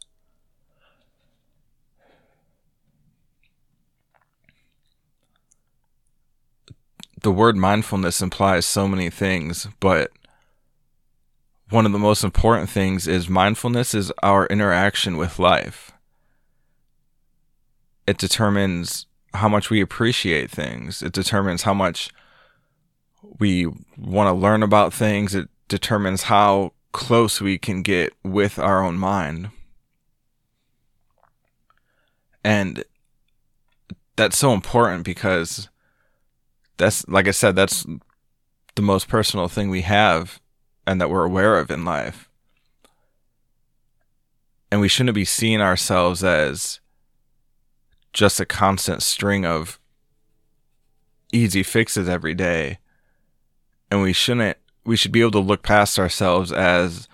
the 7.22 7.32
word 7.32 7.58
mindfulness 7.58 8.22
implies 8.22 8.66
so 8.66 8.88
many 8.88 9.10
things, 9.10 9.68
but 9.82 10.10
one 11.70 11.86
of 11.86 11.92
the 11.92 12.00
most 12.00 12.24
important 12.24 12.70
things 12.70 13.08
is 13.08 13.30
mindfulness 13.30 13.94
is 13.94 14.12
our 14.24 14.46
interaction 14.48 15.18
with 15.18 15.40
life. 15.40 15.92
It 18.08 18.18
determines 18.18 19.06
how 19.36 19.50
much 19.50 19.70
we 19.70 19.82
appreciate 19.82 20.50
things. 20.50 21.04
It 21.04 21.14
determines 21.14 21.64
how 21.64 21.76
much 21.76 22.10
we 23.40 23.68
want 23.98 24.28
to 24.28 24.34
learn 24.34 24.64
about 24.64 24.94
things. 24.94 25.36
It 25.36 25.50
determines 25.68 26.24
how 26.24 26.74
close 26.92 27.40
we 27.40 27.60
can 27.60 27.84
get 27.84 28.14
with 28.24 28.58
our 28.58 28.84
own 28.84 28.98
mind. 28.98 29.50
And 32.44 32.84
that's 34.16 34.38
so 34.38 34.54
important 34.54 35.04
because 35.04 35.70
that's 36.78 37.08
like 37.08 37.28
I 37.28 37.32
said, 37.32 37.56
that's 37.56 37.86
the 38.76 38.82
most 38.82 39.08
personal 39.08 39.48
thing 39.48 39.70
we 39.70 39.82
have 39.82 40.40
and 40.90 41.00
that 41.00 41.10
we're 41.12 41.24
aware 41.24 41.60
of 41.60 41.70
in 41.70 41.86
life. 41.86 42.28
And 44.72 44.82
we 44.82 44.88
shouldn't 44.88 45.14
be 45.14 45.24
seeing 45.24 45.62
ourselves 45.62 46.24
as 46.24 46.80
just 48.12 48.40
a 48.40 48.46
constant 48.46 49.04
string 49.04 49.46
of 49.46 49.80
easy 51.32 51.62
fixes 51.62 52.10
every 52.10 52.34
day. 52.34 52.80
And 53.92 54.02
we 54.02 54.14
shouldn't 54.14 54.58
we 54.84 54.98
should 54.98 55.12
be 55.12 55.22
able 55.22 55.32
to 55.32 55.40
look 55.40 55.62
past 55.62 56.00
ourselves 56.00 56.52
as 56.52 57.08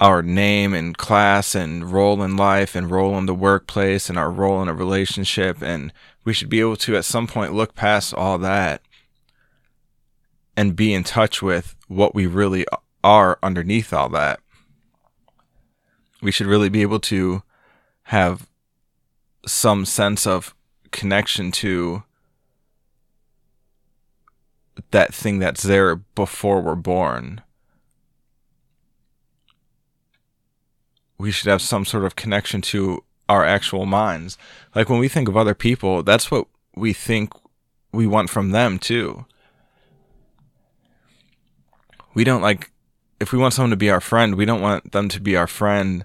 our 0.00 0.20
name 0.20 0.74
and 0.74 0.98
class 0.98 1.54
and 1.54 1.92
role 1.92 2.20
in 2.20 2.36
life 2.36 2.74
and 2.74 2.90
role 2.90 3.16
in 3.16 3.26
the 3.26 3.34
workplace 3.34 4.08
and 4.08 4.18
our 4.18 4.30
role 4.30 4.60
in 4.60 4.68
a 4.68 4.74
relationship 4.74 5.62
and 5.62 5.92
we 6.24 6.32
should 6.32 6.48
be 6.48 6.58
able 6.58 6.74
to 6.74 6.96
at 6.96 7.04
some 7.04 7.28
point 7.28 7.54
look 7.54 7.76
past 7.76 8.12
all 8.12 8.38
that 8.38 8.82
and 10.56 10.74
be 10.74 10.92
in 10.92 11.04
touch 11.04 11.40
with 11.40 11.76
what 11.94 12.14
we 12.14 12.26
really 12.26 12.66
are 13.04 13.38
underneath 13.42 13.92
all 13.92 14.08
that. 14.10 14.40
We 16.20 16.30
should 16.30 16.46
really 16.46 16.68
be 16.68 16.82
able 16.82 17.00
to 17.00 17.42
have 18.04 18.46
some 19.46 19.84
sense 19.84 20.26
of 20.26 20.54
connection 20.90 21.50
to 21.52 22.04
that 24.90 25.12
thing 25.12 25.38
that's 25.38 25.62
there 25.62 25.96
before 25.96 26.60
we're 26.60 26.74
born. 26.74 27.40
We 31.18 31.30
should 31.30 31.50
have 31.50 31.62
some 31.62 31.84
sort 31.84 32.04
of 32.04 32.16
connection 32.16 32.60
to 32.62 33.04
our 33.28 33.44
actual 33.44 33.86
minds. 33.86 34.36
Like 34.74 34.88
when 34.88 34.98
we 34.98 35.08
think 35.08 35.28
of 35.28 35.36
other 35.36 35.54
people, 35.54 36.02
that's 36.02 36.30
what 36.30 36.46
we 36.74 36.92
think 36.92 37.32
we 37.92 38.06
want 38.06 38.30
from 38.30 38.50
them 38.50 38.78
too. 38.78 39.26
We 42.14 42.24
don't 42.24 42.42
like, 42.42 42.70
if 43.20 43.32
we 43.32 43.38
want 43.38 43.54
someone 43.54 43.70
to 43.70 43.76
be 43.76 43.90
our 43.90 44.00
friend, 44.00 44.34
we 44.34 44.44
don't 44.44 44.60
want 44.60 44.92
them 44.92 45.08
to 45.08 45.20
be 45.20 45.36
our 45.36 45.46
friend 45.46 46.04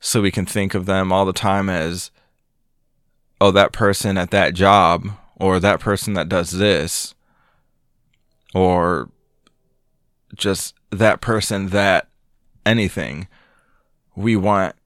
so 0.00 0.20
we 0.20 0.30
can 0.30 0.46
think 0.46 0.74
of 0.74 0.86
them 0.86 1.12
all 1.12 1.24
the 1.24 1.32
time 1.32 1.68
as, 1.68 2.10
oh, 3.40 3.50
that 3.50 3.72
person 3.72 4.16
at 4.18 4.30
that 4.30 4.54
job, 4.54 5.08
or 5.36 5.58
that 5.60 5.80
person 5.80 6.14
that 6.14 6.28
does 6.28 6.52
this, 6.52 7.14
or 8.54 9.10
just 10.34 10.74
that 10.90 11.20
person 11.20 11.68
that 11.68 12.08
anything. 12.64 13.28
We 14.16 14.36
want 14.36 14.76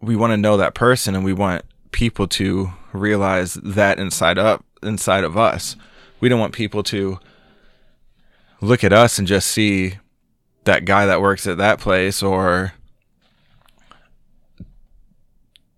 we 0.00 0.16
want 0.16 0.32
to 0.32 0.36
know 0.36 0.56
that 0.56 0.74
person 0.74 1.14
and 1.14 1.24
we 1.24 1.32
want 1.32 1.64
people 1.92 2.26
to 2.28 2.70
realize 2.92 3.54
that 3.54 3.98
inside 3.98 4.38
up 4.38 4.64
inside 4.82 5.24
of 5.24 5.36
us. 5.36 5.76
We 6.20 6.28
don't 6.28 6.40
want 6.40 6.54
people 6.54 6.82
to 6.84 7.18
look 8.64 8.82
at 8.82 8.92
us 8.92 9.18
and 9.18 9.28
just 9.28 9.48
see 9.48 9.94
that 10.64 10.84
guy 10.84 11.06
that 11.06 11.20
works 11.20 11.46
at 11.46 11.58
that 11.58 11.78
place 11.78 12.22
or 12.22 12.72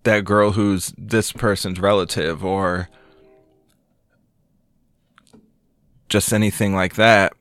that 0.03 0.23
girl 0.23 0.51
who's 0.51 0.93
this 0.97 1.31
person's 1.31 1.79
relative 1.79 2.43
or 2.43 2.87
just 6.07 6.31
anything 6.31 6.73
like 6.73 6.95
that. 6.95 7.33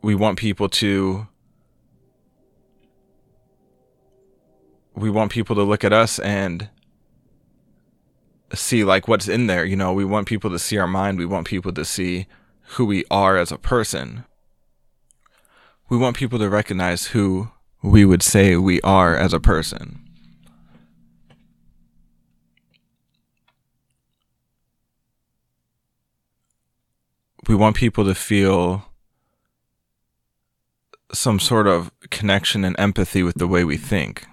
We 0.00 0.14
want 0.14 0.38
people 0.38 0.68
to 0.68 1.26
we 4.94 5.10
want 5.10 5.32
people 5.32 5.56
to 5.56 5.62
look 5.62 5.82
at 5.82 5.92
us 5.92 6.20
and 6.20 6.68
see 8.52 8.84
like 8.84 9.08
what's 9.08 9.26
in 9.26 9.48
there. 9.48 9.64
You 9.64 9.74
know, 9.74 9.92
we 9.92 10.04
want 10.04 10.28
people 10.28 10.50
to 10.50 10.58
see 10.58 10.78
our 10.78 10.86
mind. 10.86 11.18
We 11.18 11.26
want 11.26 11.48
people 11.48 11.72
to 11.72 11.84
see 11.84 12.26
who 12.76 12.84
we 12.84 13.04
are 13.10 13.36
as 13.36 13.50
a 13.50 13.58
person. 13.58 14.24
We 15.94 16.00
want 16.00 16.16
people 16.16 16.40
to 16.40 16.50
recognize 16.50 17.06
who 17.06 17.48
we 17.80 18.04
would 18.04 18.20
say 18.20 18.56
we 18.56 18.80
are 18.80 19.16
as 19.16 19.32
a 19.32 19.38
person. 19.38 20.00
We 27.46 27.54
want 27.54 27.76
people 27.76 28.04
to 28.06 28.14
feel 28.16 28.86
some 31.12 31.38
sort 31.38 31.68
of 31.68 31.92
connection 32.10 32.64
and 32.64 32.74
empathy 32.76 33.22
with 33.22 33.36
the 33.36 33.46
way 33.46 33.62
we 33.62 33.76
think. 33.76 34.26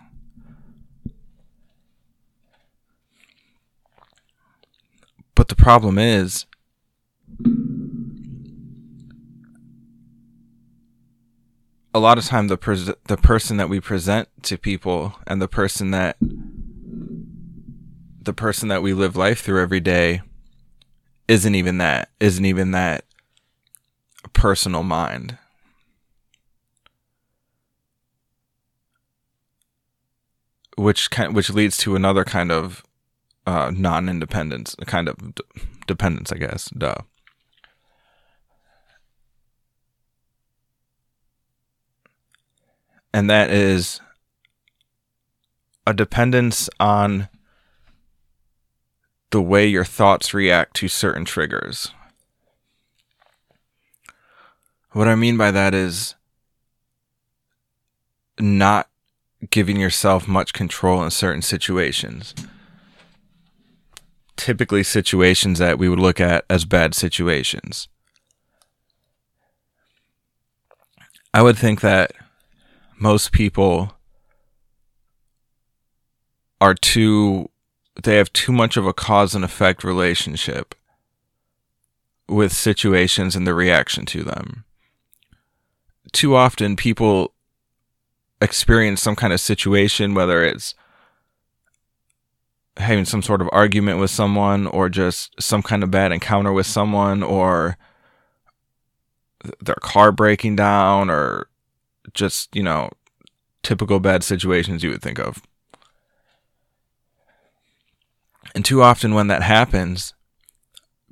But 5.35 5.49
the 5.49 5.55
problem 5.55 5.99
is, 5.99 6.47
a 11.93 11.99
lot 11.99 12.17
of 12.17 12.25
time 12.25 12.47
the 12.47 12.57
pres- 12.57 12.91
the 13.05 13.17
person 13.17 13.57
that 13.57 13.69
we 13.69 13.79
present 13.79 14.29
to 14.43 14.57
people 14.57 15.15
and 15.27 15.41
the 15.41 15.47
person 15.47 15.91
that 15.91 16.17
the 18.21 18.33
person 18.33 18.69
that 18.69 18.81
we 18.81 18.93
live 18.93 19.15
life 19.15 19.41
through 19.41 19.61
every 19.61 19.79
day 19.79 20.21
isn't 21.27 21.55
even 21.55 21.77
that 21.77 22.09
isn't 22.19 22.45
even 22.45 22.71
that 22.71 23.05
personal 24.33 24.83
mind. 24.83 25.37
Which 30.77 31.11
kind 31.11 31.35
which 31.35 31.49
leads 31.49 31.77
to 31.77 31.95
another 31.95 32.23
kind 32.23 32.51
of 32.51 32.83
uh, 33.45 33.71
non-independence 33.75 34.75
kind 34.85 35.07
of 35.09 35.35
d- 35.35 35.43
dependence 35.87 36.31
i 36.31 36.37
guess 36.37 36.69
duh 36.77 36.95
and 43.13 43.29
that 43.29 43.49
is 43.49 43.99
a 45.85 45.93
dependence 45.93 46.69
on 46.79 47.27
the 49.31 49.41
way 49.41 49.65
your 49.65 49.85
thoughts 49.85 50.33
react 50.33 50.75
to 50.75 50.87
certain 50.87 51.25
triggers. 51.25 51.91
What 54.91 55.07
I 55.07 55.15
mean 55.15 55.37
by 55.37 55.51
that 55.51 55.73
is 55.73 56.15
not 58.39 58.89
giving 59.49 59.79
yourself 59.79 60.27
much 60.27 60.53
control 60.53 61.03
in 61.03 61.11
certain 61.11 61.41
situations. 61.41 62.35
Typically, 64.35 64.83
situations 64.83 65.59
that 65.59 65.77
we 65.77 65.87
would 65.87 65.99
look 65.99 66.19
at 66.19 66.45
as 66.49 66.65
bad 66.65 66.93
situations. 66.93 67.87
I 71.33 71.41
would 71.41 71.57
think 71.57 71.81
that 71.81 72.11
most 73.01 73.31
people 73.31 73.93
are 76.61 76.75
too 76.75 77.49
they 78.03 78.17
have 78.17 78.31
too 78.31 78.51
much 78.51 78.77
of 78.77 78.85
a 78.85 78.93
cause 78.93 79.33
and 79.35 79.43
effect 79.43 79.83
relationship 79.83 80.75
with 82.29 82.53
situations 82.53 83.35
and 83.35 83.45
the 83.45 83.53
reaction 83.53 84.05
to 84.05 84.23
them. 84.23 84.63
Too 86.13 86.35
often 86.35 86.75
people 86.75 87.33
experience 88.39 89.01
some 89.01 89.15
kind 89.15 89.33
of 89.33 89.41
situation, 89.41 90.13
whether 90.13 90.43
it's 90.45 90.75
having 92.77 93.05
some 93.05 93.21
sort 93.21 93.41
of 93.41 93.49
argument 93.51 93.99
with 93.99 94.11
someone 94.11 94.67
or 94.67 94.89
just 94.89 95.41
some 95.41 95.61
kind 95.61 95.83
of 95.83 95.91
bad 95.91 96.11
encounter 96.11 96.53
with 96.53 96.67
someone 96.67 97.23
or 97.23 97.77
their 99.59 99.75
car 99.81 100.11
breaking 100.11 100.55
down 100.55 101.09
or 101.09 101.47
just, 102.13 102.55
you 102.55 102.63
know, 102.63 102.89
typical 103.63 103.99
bad 103.99 104.23
situations 104.23 104.83
you 104.83 104.89
would 104.89 105.01
think 105.01 105.19
of. 105.19 105.41
And 108.53 108.65
too 108.65 108.81
often 108.81 109.13
when 109.13 109.27
that 109.27 109.43
happens, 109.43 110.13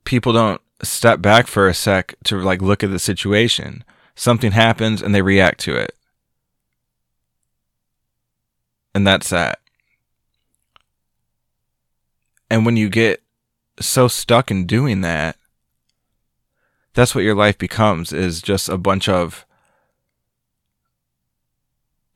people 0.04 0.34
don't 0.34 0.62
step 0.82 1.22
back 1.22 1.48
for 1.48 1.68
a 1.68 1.74
sec 1.74 2.16
to 2.26 2.38
like 2.38 2.62
look 2.62 2.84
at 2.84 2.90
the 2.90 3.00
situation. 3.00 3.84
Something 4.16 4.52
happens 4.52 5.02
and 5.02 5.14
they 5.14 5.22
react 5.22 5.60
to 5.62 5.76
it. 5.76 5.94
And 8.94 9.06
that's 9.06 9.30
that. 9.30 9.60
And 12.50 12.66
when 12.66 12.76
you 12.76 12.90
get 12.90 13.22
so 13.80 14.08
stuck 14.08 14.50
in 14.52 14.66
doing 14.66 15.02
that, 15.02 15.38
that's 16.94 17.14
what 17.14 17.24
your 17.24 17.36
life 17.36 17.58
becomes 17.58 18.12
is 18.12 18.42
just 18.42 18.68
a 18.68 18.78
bunch 18.78 19.08
of 19.08 19.46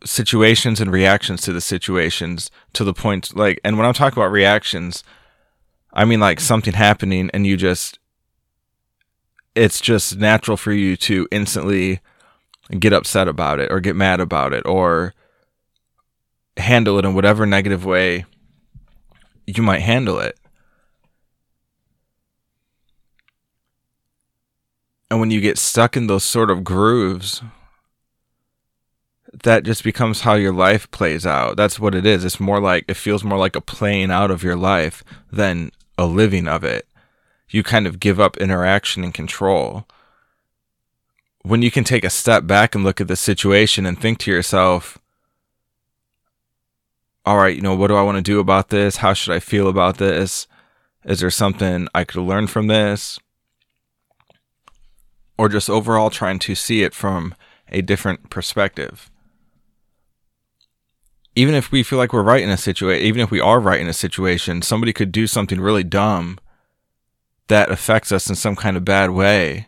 situations 0.06 0.82
and 0.82 0.92
reactions 0.92 1.42
to 1.42 1.54
the 1.54 1.62
situations 1.62 2.52
to 2.74 2.84
the 2.84 2.94
point 2.94 3.36
like 3.36 3.60
and 3.64 3.78
when 3.78 3.86
I'm 3.86 3.94
talking 3.94 4.22
about 4.22 4.32
reactions 4.32 5.04
I 5.94 6.04
mean 6.04 6.20
like 6.20 6.40
something 6.40 6.74
happening 6.74 7.30
and 7.34 7.48
you 7.48 7.56
just 7.56 8.00
it's 9.56 9.80
just 9.80 10.18
natural 10.18 10.58
for 10.58 10.74
you 10.74 10.98
to 10.98 11.28
instantly 11.32 12.02
get 12.80 12.94
upset 12.94 13.28
about 13.28 13.60
it 13.60 13.72
or 13.72 13.80
get 13.80 13.96
mad 13.96 14.20
about 14.20 14.54
it 14.54 14.66
or 14.66 15.14
handle 16.58 16.98
it 16.98 17.06
in 17.06 17.14
whatever 17.14 17.46
negative 17.46 17.86
way 17.86 18.26
you 19.46 19.64
might 19.64 19.82
handle 19.82 20.20
it. 20.20 20.38
And 25.10 25.20
when 25.20 25.32
you 25.32 25.42
get 25.42 25.58
stuck 25.58 25.96
in 25.96 26.08
those 26.08 26.24
sort 26.24 26.50
of 26.50 26.64
grooves 26.64 27.44
that 29.42 29.64
just 29.64 29.84
becomes 29.84 30.22
how 30.22 30.36
your 30.36 30.54
life 30.54 30.90
plays 30.92 31.26
out. 31.26 31.58
That's 31.58 31.80
what 31.80 31.96
it 31.96 32.06
is. 32.06 32.24
It's 32.24 32.40
more 32.40 32.60
like 32.60 32.86
it 32.88 32.96
feels 32.96 33.24
more 33.24 33.38
like 33.38 33.56
a 33.56 33.62
playing 33.62 34.12
out 34.12 34.30
of 34.30 34.44
your 34.44 34.56
life 34.56 35.04
than 35.32 35.72
a 35.98 36.06
living 36.06 36.48
of 36.48 36.64
it. 36.64 36.88
You 37.50 37.64
kind 37.64 37.88
of 37.88 38.00
give 38.00 38.20
up 38.20 38.38
interaction 38.38 39.04
and 39.04 39.14
control. 39.14 39.88
When 41.42 41.62
you 41.62 41.72
can 41.72 41.84
take 41.84 42.04
a 42.04 42.10
step 42.10 42.46
back 42.46 42.76
and 42.76 42.84
look 42.84 43.02
at 43.02 43.08
the 43.08 43.16
situation 43.16 43.86
and 43.86 44.00
think 44.00 44.20
to 44.20 44.32
yourself, 44.32 45.00
all 47.26 47.38
right, 47.38 47.56
you 47.56 47.62
know, 47.62 47.76
what 47.76 47.88
do 47.88 47.96
I 47.96 48.04
want 48.04 48.18
to 48.18 48.22
do 48.22 48.40
about 48.40 48.70
this? 48.70 48.98
How 48.98 49.14
should 49.14 49.34
I 49.34 49.40
feel 49.40 49.68
about 49.68 49.98
this? 49.98 50.48
Is 51.06 51.20
there 51.20 51.32
something 51.32 51.88
I 51.94 52.04
could 52.04 52.22
learn 52.22 52.48
from 52.48 52.68
this? 52.68 53.20
Or 55.38 55.50
just 55.50 55.70
overall 55.70 56.10
trying 56.10 56.40
to 56.40 56.56
see 56.56 56.84
it 56.84 56.94
from 56.94 57.34
a 57.70 57.82
different 57.82 58.30
perspective 58.30 59.10
even 61.36 61.56
if 61.56 61.72
we 61.72 61.84
feel 61.84 61.98
like 61.98 62.14
we're 62.14 62.24
right 62.24 62.44
in 62.44 62.50
a 62.50 62.58
situation, 62.58 63.06
even 63.06 63.22
if 63.22 63.32
we 63.32 63.40
are 63.40 63.60
right 63.60 63.82
in 63.82 63.88
a 63.88 63.94
situation, 63.94 64.62
somebody 64.62 64.94
could 64.94 65.12
do 65.12 65.28
something 65.28 65.60
really 65.60 65.84
dumb 65.84 66.38
that 67.48 67.72
affects 67.72 68.12
us 68.12 68.30
in 68.30 68.36
some 68.36 68.56
kind 68.56 68.78
of 68.78 68.86
bad 68.86 69.10
way. 69.12 69.68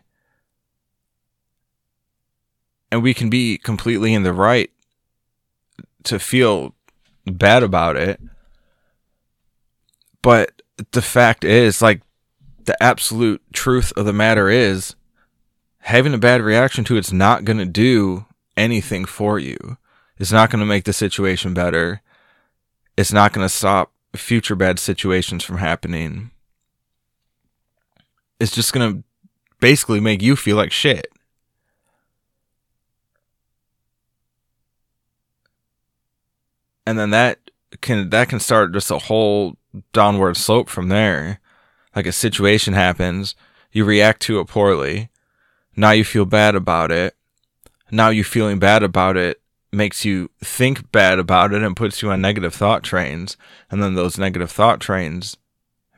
And 2.90 3.02
we 3.02 3.14
can 3.14 3.28
be 3.28 3.58
completely 3.58 4.14
in 4.14 4.22
the 4.22 4.32
right 4.32 4.70
to 6.04 6.18
feel 6.18 6.74
bad 7.26 7.62
about 7.62 7.96
it. 7.96 8.20
But 10.22 10.62
the 10.92 11.02
fact 11.02 11.44
is, 11.44 11.82
like, 11.82 12.02
the 12.64 12.80
absolute 12.82 13.42
truth 13.52 13.92
of 13.96 14.06
the 14.06 14.12
matter 14.12 14.48
is 14.48 14.94
having 15.80 16.14
a 16.14 16.18
bad 16.18 16.42
reaction 16.42 16.84
to 16.84 16.96
it's 16.96 17.12
not 17.12 17.44
going 17.44 17.58
to 17.58 17.64
do 17.64 18.26
anything 18.56 19.04
for 19.04 19.38
you. 19.38 19.78
It's 20.18 20.32
not 20.32 20.50
going 20.50 20.60
to 20.60 20.66
make 20.66 20.84
the 20.84 20.92
situation 20.92 21.54
better. 21.54 22.00
It's 22.96 23.12
not 23.12 23.32
going 23.32 23.44
to 23.44 23.52
stop 23.52 23.92
future 24.14 24.56
bad 24.56 24.78
situations 24.78 25.44
from 25.44 25.58
happening. 25.58 26.30
It's 28.40 28.54
just 28.54 28.72
going 28.72 28.92
to 28.92 29.04
basically 29.60 30.00
make 30.00 30.22
you 30.22 30.36
feel 30.36 30.56
like 30.56 30.72
shit. 30.72 31.08
And 36.86 36.98
then 36.98 37.10
that 37.10 37.50
can 37.80 38.10
that 38.10 38.28
can 38.28 38.38
start 38.38 38.72
just 38.72 38.92
a 38.92 38.98
whole 38.98 39.56
downward 39.92 40.36
slope 40.36 40.68
from 40.68 40.88
there. 40.88 41.40
Like 41.96 42.06
a 42.06 42.12
situation 42.12 42.74
happens, 42.74 43.34
you 43.72 43.84
react 43.84 44.22
to 44.22 44.38
it 44.38 44.46
poorly. 44.46 45.10
Now 45.74 45.90
you 45.90 46.04
feel 46.04 46.26
bad 46.26 46.54
about 46.54 46.92
it. 46.92 47.16
Now 47.90 48.10
you 48.10 48.22
feeling 48.22 48.58
bad 48.58 48.82
about 48.82 49.16
it 49.16 49.40
makes 49.76 50.04
you 50.04 50.30
think 50.42 50.90
bad 50.90 51.18
about 51.18 51.52
it 51.52 51.62
and 51.62 51.76
puts 51.76 52.00
you 52.02 52.10
on 52.10 52.20
negative 52.20 52.54
thought 52.54 52.82
trains. 52.82 53.36
And 53.70 53.82
then 53.82 53.94
those 53.94 54.18
negative 54.18 54.50
thought 54.50 54.80
trains 54.80 55.36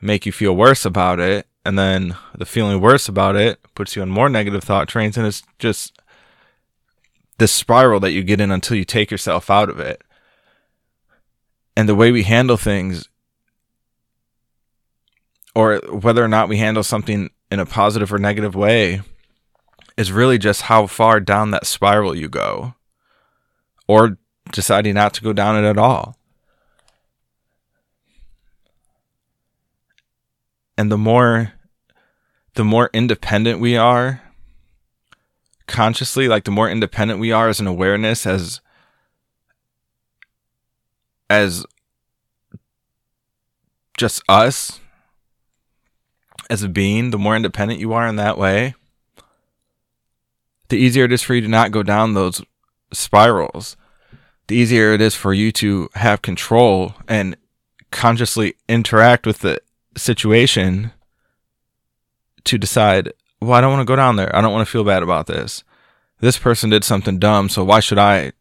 make 0.01 0.25
you 0.25 0.31
feel 0.31 0.55
worse 0.55 0.85
about 0.85 1.19
it. 1.19 1.47
And 1.65 1.79
then 1.79 2.15
the 2.35 2.45
feeling 2.45 2.81
worse 2.81 3.07
about 3.07 3.35
it 3.35 3.59
puts 3.75 3.95
you 3.95 4.01
on 4.01 4.09
more 4.09 4.29
negative 4.29 4.63
thought 4.63 4.87
trains. 4.87 5.17
And 5.17 5.25
it's 5.25 5.43
just 5.57 5.97
this 7.37 7.51
spiral 7.51 8.01
that 8.01 8.11
you 8.11 8.21
get 8.21 8.41
in 8.41 8.51
until 8.51 8.77
you 8.77 8.85
take 8.85 9.09
yourself 9.09 9.49
out 9.49 9.69
of 9.69 9.79
it. 9.79 10.01
And 11.75 11.87
the 11.87 11.95
way 11.95 12.11
we 12.11 12.23
handle 12.23 12.57
things, 12.57 13.07
or 15.55 15.77
whether 15.89 16.23
or 16.23 16.27
not 16.27 16.49
we 16.49 16.57
handle 16.57 16.83
something 16.83 17.29
in 17.49 17.59
a 17.59 17.65
positive 17.65 18.11
or 18.11 18.19
negative 18.19 18.55
way, 18.55 19.01
is 19.95 20.11
really 20.11 20.37
just 20.37 20.63
how 20.63 20.85
far 20.87 21.21
down 21.21 21.51
that 21.51 21.65
spiral 21.65 22.13
you 22.15 22.27
go 22.27 22.75
or 23.89 24.19
deciding 24.51 24.93
not 24.93 25.15
to 25.15 25.23
go 25.23 25.33
down 25.33 25.61
it 25.61 25.67
at 25.67 25.79
all. 25.79 26.15
And 30.77 30.91
the 30.91 30.97
more 30.97 31.53
the 32.53 32.63
more 32.63 32.91
independent 32.93 33.59
we 33.59 33.75
are 33.75 34.21
consciously, 35.65 36.27
like 36.27 36.43
the 36.43 36.51
more 36.51 36.69
independent 36.69 37.19
we 37.19 37.31
are 37.31 37.49
as 37.49 37.59
an 37.59 37.65
awareness 37.65 38.27
as 38.27 38.61
as 41.27 41.65
just 43.97 44.21
us 44.29 44.79
as 46.47 46.61
a 46.61 46.69
being, 46.69 47.09
the 47.09 47.17
more 47.17 47.35
independent 47.35 47.79
you 47.79 47.93
are 47.93 48.07
in 48.07 48.17
that 48.17 48.37
way, 48.37 48.75
the 50.67 50.77
easier 50.77 51.05
it 51.05 51.11
is 51.11 51.23
for 51.23 51.33
you 51.33 51.41
to 51.41 51.47
not 51.47 51.71
go 51.71 51.81
down 51.81 52.13
those 52.13 52.43
spirals. 52.91 53.77
The 54.47 54.55
easier 54.55 54.93
it 54.93 55.01
is 55.01 55.15
for 55.15 55.33
you 55.33 55.51
to 55.53 55.89
have 55.95 56.21
control 56.21 56.95
and 57.07 57.35
consciously 57.91 58.55
interact 58.67 59.25
with 59.25 59.39
the 59.39 59.61
situation 59.95 60.91
to 62.45 62.57
decide, 62.57 63.13
well, 63.41 63.53
I 63.53 63.61
don't 63.61 63.71
want 63.71 63.81
to 63.81 63.91
go 63.91 63.95
down 63.95 64.15
there. 64.15 64.35
I 64.35 64.41
don't 64.41 64.53
want 64.53 64.67
to 64.67 64.71
feel 64.71 64.83
bad 64.83 65.03
about 65.03 65.27
this. 65.27 65.63
This 66.19 66.37
person 66.37 66.69
did 66.69 66.83
something 66.83 67.19
dumb, 67.19 67.47
so 67.49 67.63
why 67.63 67.79
should 67.79 67.97
I 67.97 68.33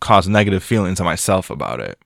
cause 0.00 0.28
negative 0.28 0.62
feelings 0.62 1.00
on 1.00 1.06
myself 1.06 1.50
about 1.50 1.80
it? 1.80 1.98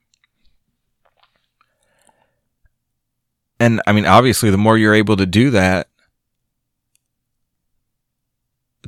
And 3.61 3.83
I 3.87 3.93
mean, 3.93 4.07
obviously, 4.07 4.51
the 4.51 4.59
more 4.59 4.79
you're 4.79 4.95
able 4.95 5.17
to 5.17 5.27
do 5.27 5.51
that, 5.51 5.89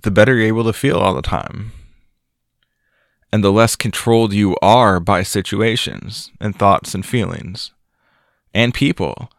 the 0.02 0.10
better 0.10 0.34
you're 0.36 0.46
able 0.46 0.64
to 0.64 0.72
feel 0.72 0.98
all 0.98 1.14
the 1.14 1.22
time. 1.22 1.72
And 3.32 3.44
the 3.44 3.52
less 3.52 3.76
controlled 3.76 4.32
you 4.32 4.56
are 4.60 4.98
by 4.98 5.22
situations 5.22 6.32
and 6.40 6.56
thoughts 6.56 6.94
and 6.94 7.06
feelings 7.06 7.72
and 8.52 8.74
people. 8.74 9.30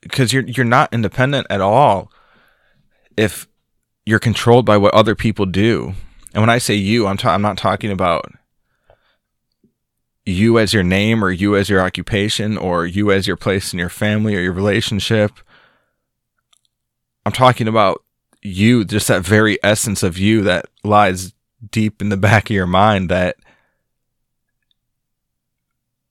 Because 0.00 0.32
you're 0.32 0.42
you're 0.44 0.64
not 0.64 0.92
independent 0.92 1.46
at 1.50 1.60
all 1.60 2.10
if 3.16 3.46
you're 4.04 4.18
controlled 4.18 4.66
by 4.66 4.76
what 4.76 4.92
other 4.92 5.14
people 5.14 5.46
do. 5.46 5.94
And 6.34 6.42
when 6.42 6.50
I 6.50 6.58
say 6.58 6.74
you, 6.74 7.06
I'm 7.06 7.16
ta- 7.16 7.32
I'm 7.32 7.42
not 7.42 7.56
talking 7.56 7.90
about 7.90 8.32
you 10.26 10.58
as 10.58 10.72
your 10.72 10.82
name 10.82 11.24
or 11.24 11.30
you 11.30 11.56
as 11.56 11.68
your 11.68 11.80
occupation 11.80 12.56
or 12.56 12.86
you 12.86 13.10
as 13.10 13.26
your 13.26 13.36
place 13.36 13.72
in 13.72 13.78
your 13.78 13.88
family 13.88 14.34
or 14.34 14.40
your 14.40 14.52
relationship. 14.52 15.32
I'm 17.26 17.32
talking 17.32 17.68
about 17.68 18.03
you, 18.44 18.84
just 18.84 19.08
that 19.08 19.22
very 19.22 19.58
essence 19.64 20.02
of 20.02 20.18
you 20.18 20.42
that 20.42 20.66
lies 20.84 21.32
deep 21.70 22.00
in 22.00 22.10
the 22.10 22.16
back 22.28 22.50
of 22.50 22.54
your 22.54 22.66
mind 22.66 23.08
that 23.08 23.36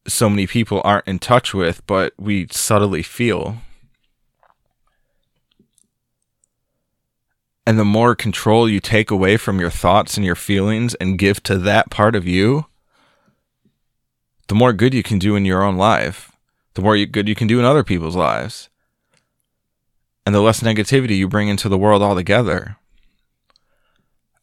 so 0.08 0.30
many 0.30 0.46
people 0.46 0.82
aren't 0.84 1.08
in 1.08 1.20
touch 1.20 1.54
with, 1.54 1.86
but 1.88 2.14
we 2.18 2.48
subtly 2.52 3.04
feel. 3.04 3.58
And 7.66 7.80
the 7.80 7.86
more 7.86 8.14
control 8.14 8.68
you 8.68 8.82
take 8.82 9.10
away 9.10 9.38
from 9.38 9.62
your 9.62 9.70
thoughts 9.70 10.18
and 10.18 10.26
your 10.26 10.36
feelings 10.36 10.96
and 10.96 11.18
give 11.18 11.42
to 11.44 11.58
that 11.60 11.90
part 11.90 12.16
of 12.16 12.28
you, 12.28 12.66
the 14.48 14.56
more 14.56 14.74
good 14.74 14.94
you 14.94 15.04
can 15.04 15.18
do 15.18 15.38
in 15.38 15.46
your 15.46 15.64
own 15.64 15.78
life, 15.78 16.34
the 16.74 16.82
more 16.82 16.98
good 17.06 17.30
you 17.30 17.36
can 17.36 17.48
do 17.48 17.60
in 17.60 17.66
other 17.66 17.84
people's 17.84 18.18
lives, 18.18 18.70
and 20.26 20.34
the 20.34 20.42
less 20.42 20.62
negativity 20.62 21.18
you 21.18 21.28
bring 21.28 21.48
into 21.48 21.70
the 21.70 21.78
world 21.78 22.02
altogether. 22.02 22.78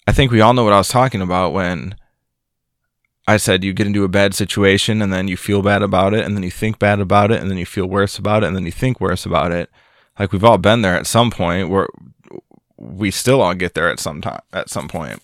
I 0.06 0.12
think 0.12 0.30
we 0.30 0.40
all 0.40 0.54
know 0.54 0.64
what 0.64 0.72
I 0.72 0.78
was 0.78 0.88
talking 0.88 1.20
about 1.20 1.52
when 1.52 1.94
I 3.26 3.36
said 3.36 3.62
you 3.62 3.72
get 3.72 3.86
into 3.86 4.04
a 4.04 4.08
bad 4.08 4.34
situation 4.34 5.00
and 5.02 5.12
then 5.12 5.28
you 5.28 5.36
feel 5.36 5.62
bad 5.62 5.82
about 5.82 6.14
it, 6.14 6.24
and 6.24 6.36
then 6.36 6.42
you 6.42 6.50
think 6.50 6.78
bad 6.78 7.00
about 7.00 7.30
it, 7.30 7.40
and 7.40 7.50
then 7.50 7.58
you 7.58 7.66
feel 7.66 7.86
worse 7.86 8.18
about 8.18 8.42
it, 8.42 8.48
and 8.48 8.56
then 8.56 8.66
you 8.66 8.72
think 8.72 9.00
worse 9.00 9.24
about 9.24 9.52
it. 9.52 9.70
Like 10.18 10.32
we've 10.32 10.44
all 10.44 10.58
been 10.58 10.82
there 10.82 10.96
at 10.96 11.06
some 11.06 11.30
point 11.30 11.68
where 11.68 11.88
we 12.76 13.10
still 13.10 13.40
all 13.40 13.54
get 13.54 13.74
there 13.74 13.88
at 13.90 14.00
some 14.00 14.20
time 14.20 14.40
at 14.52 14.68
some 14.68 14.88
point. 14.88 15.22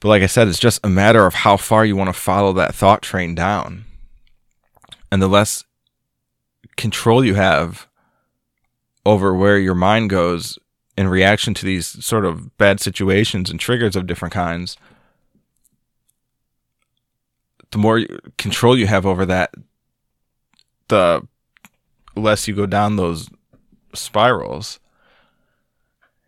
But 0.00 0.08
like 0.08 0.22
I 0.22 0.26
said, 0.26 0.48
it's 0.48 0.58
just 0.58 0.84
a 0.84 0.88
matter 0.88 1.26
of 1.26 1.34
how 1.34 1.56
far 1.56 1.84
you 1.84 1.94
want 1.94 2.08
to 2.08 2.20
follow 2.20 2.52
that 2.54 2.74
thought 2.74 3.02
train 3.02 3.34
down. 3.34 3.84
And 5.10 5.20
the 5.20 5.28
less 5.28 5.64
control 6.76 7.24
you 7.24 7.34
have 7.34 7.86
over 9.04 9.34
where 9.34 9.58
your 9.58 9.74
mind 9.74 10.10
goes 10.10 10.58
in 10.96 11.08
reaction 11.08 11.54
to 11.54 11.64
these 11.64 11.86
sort 12.04 12.24
of 12.24 12.56
bad 12.58 12.80
situations 12.80 13.50
and 13.50 13.58
triggers 13.58 13.96
of 13.96 14.06
different 14.06 14.34
kinds, 14.34 14.76
the 17.70 17.78
more 17.78 18.02
control 18.36 18.76
you 18.76 18.86
have 18.86 19.06
over 19.06 19.24
that, 19.26 19.54
the 20.88 21.26
less 22.14 22.46
you 22.46 22.54
go 22.54 22.66
down 22.66 22.96
those 22.96 23.28
spirals. 23.94 24.78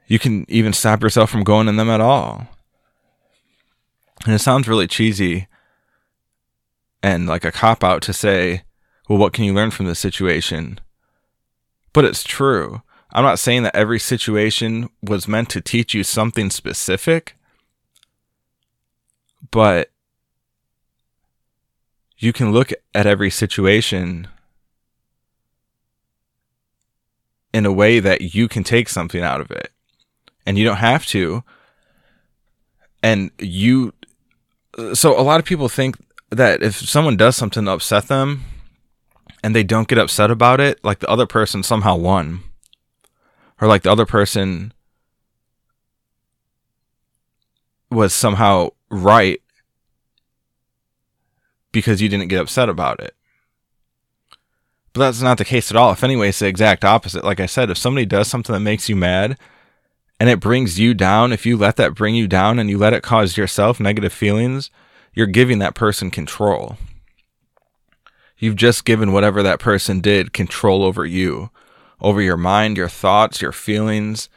You 0.06 0.18
can 0.18 0.44
even 0.48 0.72
stop 0.72 1.02
yourself 1.02 1.30
from 1.30 1.44
going 1.44 1.68
in 1.68 1.76
them 1.76 1.90
at 1.90 2.00
all. 2.00 2.48
And 4.24 4.34
it 4.34 4.38
sounds 4.38 4.68
really 4.68 4.87
cheesy 4.87 5.48
and 7.02 7.26
like 7.26 7.44
a 7.44 7.52
cop 7.52 7.84
out 7.84 8.00
to 8.02 8.12
say, 8.14 8.62
well, 9.08 9.18
what 9.18 9.34
can 9.34 9.44
you 9.44 9.52
learn 9.52 9.70
from 9.70 9.87
this 9.87 9.98
situation? 9.98 10.80
But 11.94 12.04
it's 12.04 12.24
true. 12.24 12.83
I'm 13.12 13.24
not 13.24 13.38
saying 13.38 13.62
that 13.62 13.76
every 13.76 14.00
situation 14.00 14.90
was 15.00 15.26
meant 15.26 15.48
to 15.50 15.62
teach 15.62 15.94
you 15.94 16.02
something 16.04 16.50
specific, 16.50 17.37
but 19.50 19.90
you 22.18 22.33
can 22.33 22.52
look 22.52 22.72
at 22.94 23.07
every 23.07 23.30
situation 23.30 24.26
in 27.52 27.64
a 27.64 27.72
way 27.72 28.00
that 28.00 28.35
you 28.35 28.48
can 28.48 28.64
take 28.64 28.88
something 28.88 29.22
out 29.22 29.40
of 29.40 29.52
it. 29.52 29.70
And 30.44 30.59
you 30.59 30.64
don't 30.64 30.78
have 30.78 31.07
to. 31.07 31.44
And 33.02 33.30
you 33.38 33.94
so 34.92 35.18
a 35.18 35.22
lot 35.22 35.38
of 35.38 35.46
people 35.46 35.68
think 35.68 35.96
that 36.30 36.62
if 36.62 36.74
someone 36.74 37.16
does 37.16 37.37
something 37.37 37.64
to 37.64 37.70
upset 37.70 38.09
them 38.09 38.42
and 39.44 39.54
they 39.54 39.62
don't 39.62 39.88
get 39.88 39.98
upset 39.98 40.30
about 40.30 40.59
it, 40.59 40.83
like 40.83 41.00
the 41.00 41.09
other 41.11 41.26
person 41.26 41.62
somehow 41.62 41.94
won. 41.94 42.42
Or 43.61 43.68
like 43.68 43.83
the 43.83 43.92
other 43.92 44.07
person 44.07 44.72
was 47.90 48.14
somehow 48.14 48.70
right 48.90 49.42
because 51.72 52.00
you 52.00 52.09
didn't 52.09 52.28
get 52.28 52.40
upset 52.40 52.70
about 52.70 53.00
it. 53.00 53.14
But 54.94 55.00
that's 55.00 55.20
not 55.20 55.37
the 55.37 55.44
case 55.44 55.70
at 55.70 55.76
all. 55.76 55.92
If 55.92 56.02
anyway, 56.02 56.30
it's 56.30 56.38
the 56.38 56.46
exact 56.46 56.83
opposite. 56.83 57.22
Like 57.22 57.38
I 57.38 57.46
said, 57.46 57.68
if 57.68 57.76
somebody 57.76 58.07
does 58.07 58.28
something 58.28 58.54
that 58.54 58.61
makes 58.61 58.88
you 58.88 58.96
mad 58.96 59.37
and 60.18 60.30
it 60.30 60.40
brings 60.40 60.78
you 60.78 60.94
down, 60.94 61.35
if 61.35 61.44
you 61.44 61.59
let 61.59 61.76
that 61.76 61.94
bring 61.94 62.14
you 62.14 62.26
down 62.26 62.59
and 62.59 62.70
you 62.70 62.78
let 62.78 62.94
it 62.94 63.02
cause 63.02 63.37
yourself 63.37 63.78
negative 63.78 64.14
feelings, 64.14 64.70
you're 65.12 65.26
giving 65.26 65.59
that 65.59 65.74
person 65.74 66.11
control. 66.11 66.78
You've 68.38 68.56
just 68.56 68.84
given 68.84 69.12
whatever 69.12 69.42
that 69.42 69.60
person 69.60 70.00
did 70.00 70.32
control 70.32 70.82
over 70.82 71.06
you, 71.06 71.50
over 72.00 72.20
your 72.20 72.36
mind, 72.36 72.76
your 72.76 72.88
thoughts, 72.88 73.40
your 73.40 73.52
feelings, 73.52 74.28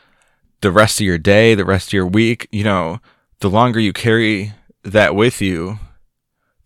the 0.61 0.71
rest 0.71 0.99
of 0.99 1.05
your 1.05 1.17
day, 1.17 1.55
the 1.55 1.65
rest 1.65 1.89
of 1.89 1.93
your 1.93 2.07
week. 2.07 2.47
You 2.51 2.63
know, 2.63 2.99
the 3.39 3.49
longer 3.49 3.79
you 3.79 3.93
carry 3.93 4.53
that 4.83 5.15
with 5.15 5.41
you, 5.41 5.79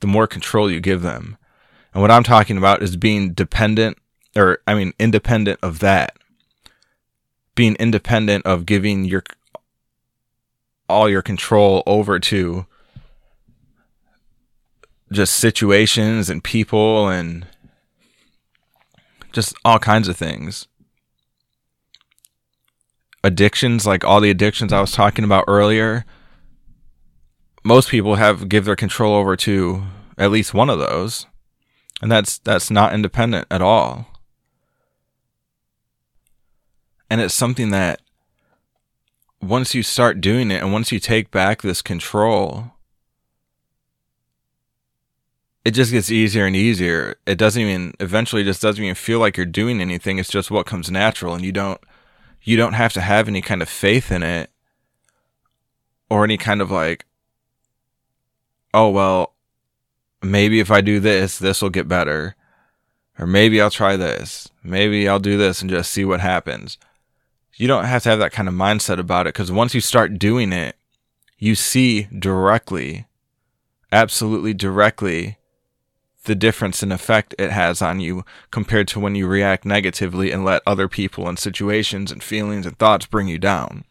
the 0.02 0.08
more 0.08 0.28
control 0.28 0.70
you 0.70 0.80
give 0.80 1.02
them. 1.02 1.38
And 1.94 2.02
what 2.02 2.12
I'm 2.12 2.24
talking 2.24 2.58
about 2.58 2.82
is 2.82 2.96
being 2.96 3.34
dependent, 3.34 3.98
or 4.36 4.60
I 4.68 4.76
mean, 4.76 4.94
independent 5.00 5.60
of 5.62 5.80
that 5.80 6.16
being 7.56 7.76
independent 7.76 8.46
of 8.46 8.66
giving 8.66 9.06
your 9.06 9.24
all 10.90 11.10
your 11.10 11.22
control 11.22 11.84
over 11.86 12.20
to 12.20 12.66
just 15.12 15.36
situations 15.36 16.30
and 16.30 16.44
people 16.44 17.10
and 17.10 17.46
just 19.32 19.54
all 19.66 19.80
kinds 19.80 20.08
of 20.08 20.18
things. 20.18 20.68
Addictions, 23.24 23.86
like 23.86 24.04
all 24.04 24.20
the 24.20 24.32
addictions 24.32 24.74
I 24.74 24.82
was 24.82 24.92
talking 24.92 25.26
about 25.26 25.46
earlier, 25.48 26.06
most 27.64 27.90
people 27.90 28.16
have 28.16 28.50
give 28.50 28.66
their 28.66 28.76
control 28.76 29.14
over 29.14 29.36
to 29.38 29.84
at 30.18 30.32
least 30.32 30.54
one 30.54 30.70
of 30.70 30.80
those. 30.80 31.28
And 32.02 32.12
that's 32.12 32.40
that's 32.40 32.72
not 32.72 32.94
independent 32.94 33.48
at 33.52 33.62
all. 33.62 34.08
And 37.10 37.22
it's 37.22 37.34
something 37.34 37.70
that 37.70 38.02
once 39.42 39.76
you 39.76 39.84
start 39.84 40.22
doing 40.22 40.50
it 40.50 40.64
and 40.64 40.72
once 40.72 40.92
you 40.92 41.00
take 41.00 41.30
back 41.30 41.62
this 41.62 41.82
control, 41.82 42.72
it 45.64 45.72
just 45.72 45.92
gets 45.92 46.12
easier 46.12 46.46
and 46.46 46.56
easier. 46.56 47.16
It 47.26 47.38
doesn't 47.38 47.62
even 47.62 47.94
eventually 48.00 48.44
just 48.44 48.62
doesn't 48.62 48.84
even 48.84 48.96
feel 48.96 49.20
like 49.20 49.38
you're 49.38 49.46
doing 49.46 49.80
anything. 49.82 50.18
It's 50.18 50.30
just 50.30 50.52
what 50.52 50.66
comes 50.66 50.90
natural 50.90 51.36
and 51.36 51.44
you 51.44 51.52
don't 51.52 51.80
you 52.42 52.58
don't 52.58 52.74
have 52.74 52.94
to 52.94 53.02
have 53.02 53.28
any 53.28 53.42
kind 53.42 53.62
of 53.62 53.70
faith 53.70 54.12
in 54.12 54.24
it 54.24 54.50
or 56.10 56.24
any 56.24 56.38
kind 56.38 56.62
of 56.62 56.72
like, 56.72 57.06
oh, 58.74 58.90
well, 58.90 59.36
maybe 60.22 60.60
if 60.60 60.72
I 60.72 60.82
do 60.82 61.00
this, 61.00 61.38
this 61.38 61.62
will 61.62 61.70
get 61.70 61.88
better. 61.88 62.36
Or 63.20 63.28
maybe 63.28 63.62
I'll 63.62 63.70
try 63.70 63.96
this. 63.96 64.50
Maybe 64.64 65.08
I'll 65.08 65.20
do 65.20 65.38
this 65.38 65.62
and 65.62 65.70
just 65.70 65.92
see 65.92 66.04
what 66.04 66.20
happens. 66.20 66.78
You 67.54 67.68
don't 67.68 67.86
have 67.86 68.04
to 68.04 68.10
have 68.10 68.20
that 68.20 68.32
kind 68.32 68.48
of 68.48 68.56
mindset 68.56 68.98
about 68.98 69.28
it 69.28 69.36
because 69.36 69.52
once 69.52 69.76
you 69.76 69.82
start 69.82 70.18
doing 70.18 70.52
it, 70.52 70.76
you 71.38 71.54
see 71.54 72.04
directly, 72.18 73.06
absolutely 73.92 74.54
directly, 74.54 75.38
the 76.26 76.36
difference 76.36 76.84
in 76.84 76.92
effect 76.92 77.34
it 77.40 77.52
has 77.52 77.82
on 77.82 78.00
you 78.00 78.24
compared 78.52 78.88
to 78.90 79.00
when 79.00 79.16
you 79.16 79.26
react 79.26 79.66
negatively 79.66 80.32
and 80.32 80.46
let 80.46 80.62
other 80.68 80.88
people 80.88 81.28
and 81.28 81.40
situations 81.40 82.12
and 82.12 82.22
feelings 82.22 82.66
and 82.66 82.78
thoughts 82.78 83.06
bring 83.08 83.28
you 83.28 83.40
down. 83.40 83.84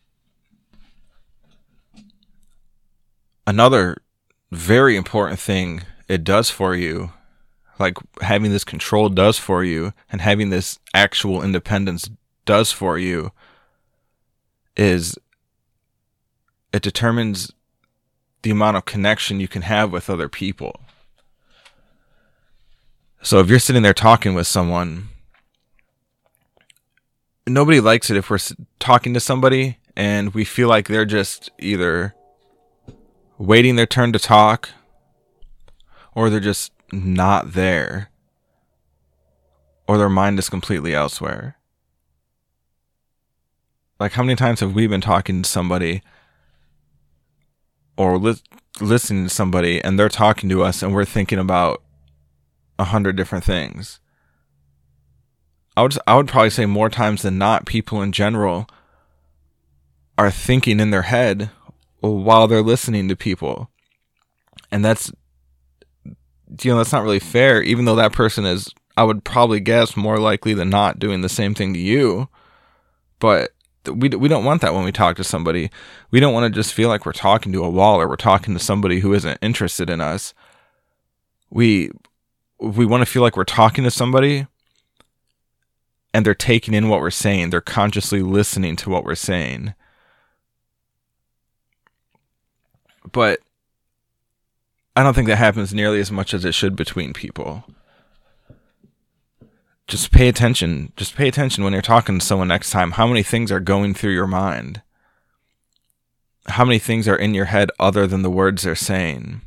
Another 3.46 3.96
very 4.52 4.96
important 4.96 5.40
thing 5.40 5.82
it 6.06 6.22
does 6.22 6.50
for 6.50 6.74
you, 6.74 7.10
like 7.78 7.96
having 8.20 8.52
this 8.52 8.64
control 8.64 9.08
does 9.08 9.38
for 9.38 9.64
you, 9.64 9.92
and 10.12 10.20
having 10.20 10.50
this 10.50 10.78
actual 10.94 11.42
independence 11.42 12.10
does 12.44 12.70
for 12.70 12.96
you, 12.98 13.32
is 14.76 15.16
it 16.72 16.82
determines 16.82 17.52
the 18.42 18.50
amount 18.50 18.76
of 18.76 18.84
connection 18.84 19.40
you 19.40 19.48
can 19.48 19.62
have 19.62 19.90
with 19.90 20.08
other 20.08 20.28
people. 20.28 20.80
So 23.22 23.38
if 23.38 23.48
you're 23.50 23.58
sitting 23.58 23.82
there 23.82 23.92
talking 23.92 24.34
with 24.34 24.46
someone, 24.46 25.08
nobody 27.46 27.78
likes 27.78 28.08
it 28.10 28.16
if 28.16 28.30
we're 28.30 28.38
talking 28.78 29.12
to 29.12 29.20
somebody 29.20 29.78
and 29.94 30.32
we 30.32 30.44
feel 30.44 30.68
like 30.68 30.88
they're 30.88 31.04
just 31.04 31.50
either 31.58 32.14
waiting 33.36 33.76
their 33.76 33.86
turn 33.86 34.12
to 34.14 34.18
talk 34.18 34.70
or 36.14 36.30
they're 36.30 36.40
just 36.40 36.72
not 36.92 37.52
there 37.52 38.10
or 39.86 39.98
their 39.98 40.08
mind 40.08 40.38
is 40.38 40.48
completely 40.48 40.94
elsewhere. 40.94 41.56
Like, 43.98 44.12
how 44.12 44.22
many 44.22 44.36
times 44.36 44.60
have 44.60 44.74
we 44.74 44.86
been 44.86 45.02
talking 45.02 45.42
to 45.42 45.48
somebody 45.48 46.02
or 47.98 48.16
li- 48.16 48.40
listening 48.80 49.24
to 49.24 49.30
somebody 49.30 49.78
and 49.84 49.98
they're 49.98 50.08
talking 50.08 50.48
to 50.48 50.62
us 50.62 50.82
and 50.82 50.94
we're 50.94 51.04
thinking 51.04 51.38
about 51.38 51.82
a 52.80 52.84
hundred 52.84 53.16
different 53.16 53.44
things? 53.44 54.00
I 55.76 55.82
would 55.82 55.96
I 56.06 56.16
would 56.16 56.28
probably 56.28 56.50
say 56.50 56.66
more 56.66 56.88
times 56.90 57.22
than 57.22 57.38
not, 57.38 57.66
people 57.66 58.02
in 58.02 58.12
general 58.12 58.68
are 60.18 60.30
thinking 60.30 60.80
in 60.80 60.90
their 60.90 61.02
head 61.02 61.50
while 62.00 62.48
they're 62.48 62.62
listening 62.62 63.08
to 63.08 63.16
people, 63.16 63.70
and 64.70 64.84
that's 64.84 65.12
you 66.04 66.70
know 66.70 66.78
that's 66.78 66.92
not 66.92 67.02
really 67.02 67.20
fair. 67.20 67.62
Even 67.62 67.84
though 67.84 67.96
that 67.96 68.12
person 68.12 68.44
is, 68.44 68.68
I 68.96 69.04
would 69.04 69.24
probably 69.24 69.60
guess 69.60 69.96
more 69.96 70.18
likely 70.18 70.54
than 70.54 70.70
not 70.70 70.98
doing 70.98 71.20
the 71.20 71.28
same 71.28 71.54
thing 71.54 71.72
to 71.74 71.80
you, 71.80 72.28
but 73.18 73.52
we 73.86 74.08
we 74.08 74.28
don't 74.28 74.44
want 74.44 74.60
that 74.62 74.74
when 74.74 74.84
we 74.84 74.92
talk 74.92 75.16
to 75.16 75.24
somebody. 75.24 75.70
We 76.10 76.20
don't 76.20 76.34
want 76.34 76.52
to 76.52 76.58
just 76.58 76.74
feel 76.74 76.88
like 76.88 77.06
we're 77.06 77.12
talking 77.12 77.52
to 77.52 77.64
a 77.64 77.70
wall 77.70 78.00
or 78.00 78.08
we're 78.08 78.16
talking 78.16 78.54
to 78.54 78.60
somebody 78.60 79.00
who 79.00 79.14
isn't 79.14 79.38
interested 79.40 79.88
in 79.88 80.00
us. 80.00 80.34
We 81.48 81.90
we 82.60 82.86
want 82.86 83.00
to 83.00 83.10
feel 83.10 83.22
like 83.22 83.36
we're 83.36 83.44
talking 83.44 83.84
to 83.84 83.90
somebody 83.90 84.46
and 86.12 86.26
they're 86.26 86.34
taking 86.34 86.74
in 86.74 86.88
what 86.88 87.00
we're 87.00 87.10
saying. 87.10 87.50
They're 87.50 87.60
consciously 87.60 88.22
listening 88.22 88.76
to 88.76 88.90
what 88.90 89.04
we're 89.04 89.14
saying. 89.14 89.74
But 93.10 93.40
I 94.94 95.02
don't 95.02 95.14
think 95.14 95.28
that 95.28 95.36
happens 95.36 95.72
nearly 95.72 96.00
as 96.00 96.12
much 96.12 96.34
as 96.34 96.44
it 96.44 96.54
should 96.54 96.76
between 96.76 97.12
people 97.12 97.64
just 99.90 100.12
pay 100.12 100.28
attention. 100.28 100.92
Just 100.96 101.16
pay 101.16 101.28
attention 101.28 101.64
when 101.64 101.72
you're 101.72 101.82
talking 101.82 102.18
to 102.18 102.24
someone 102.24 102.48
next 102.48 102.70
time. 102.70 102.92
How 102.92 103.06
many 103.06 103.22
things 103.22 103.52
are 103.52 103.60
going 103.60 103.92
through 103.92 104.12
your 104.12 104.26
mind? 104.26 104.80
How 106.46 106.64
many 106.64 106.78
things 106.78 107.06
are 107.06 107.16
in 107.16 107.34
your 107.34 107.46
head 107.46 107.70
other 107.78 108.06
than 108.06 108.22
the 108.22 108.30
words 108.30 108.62
they're 108.62 108.74
saying? 108.74 109.42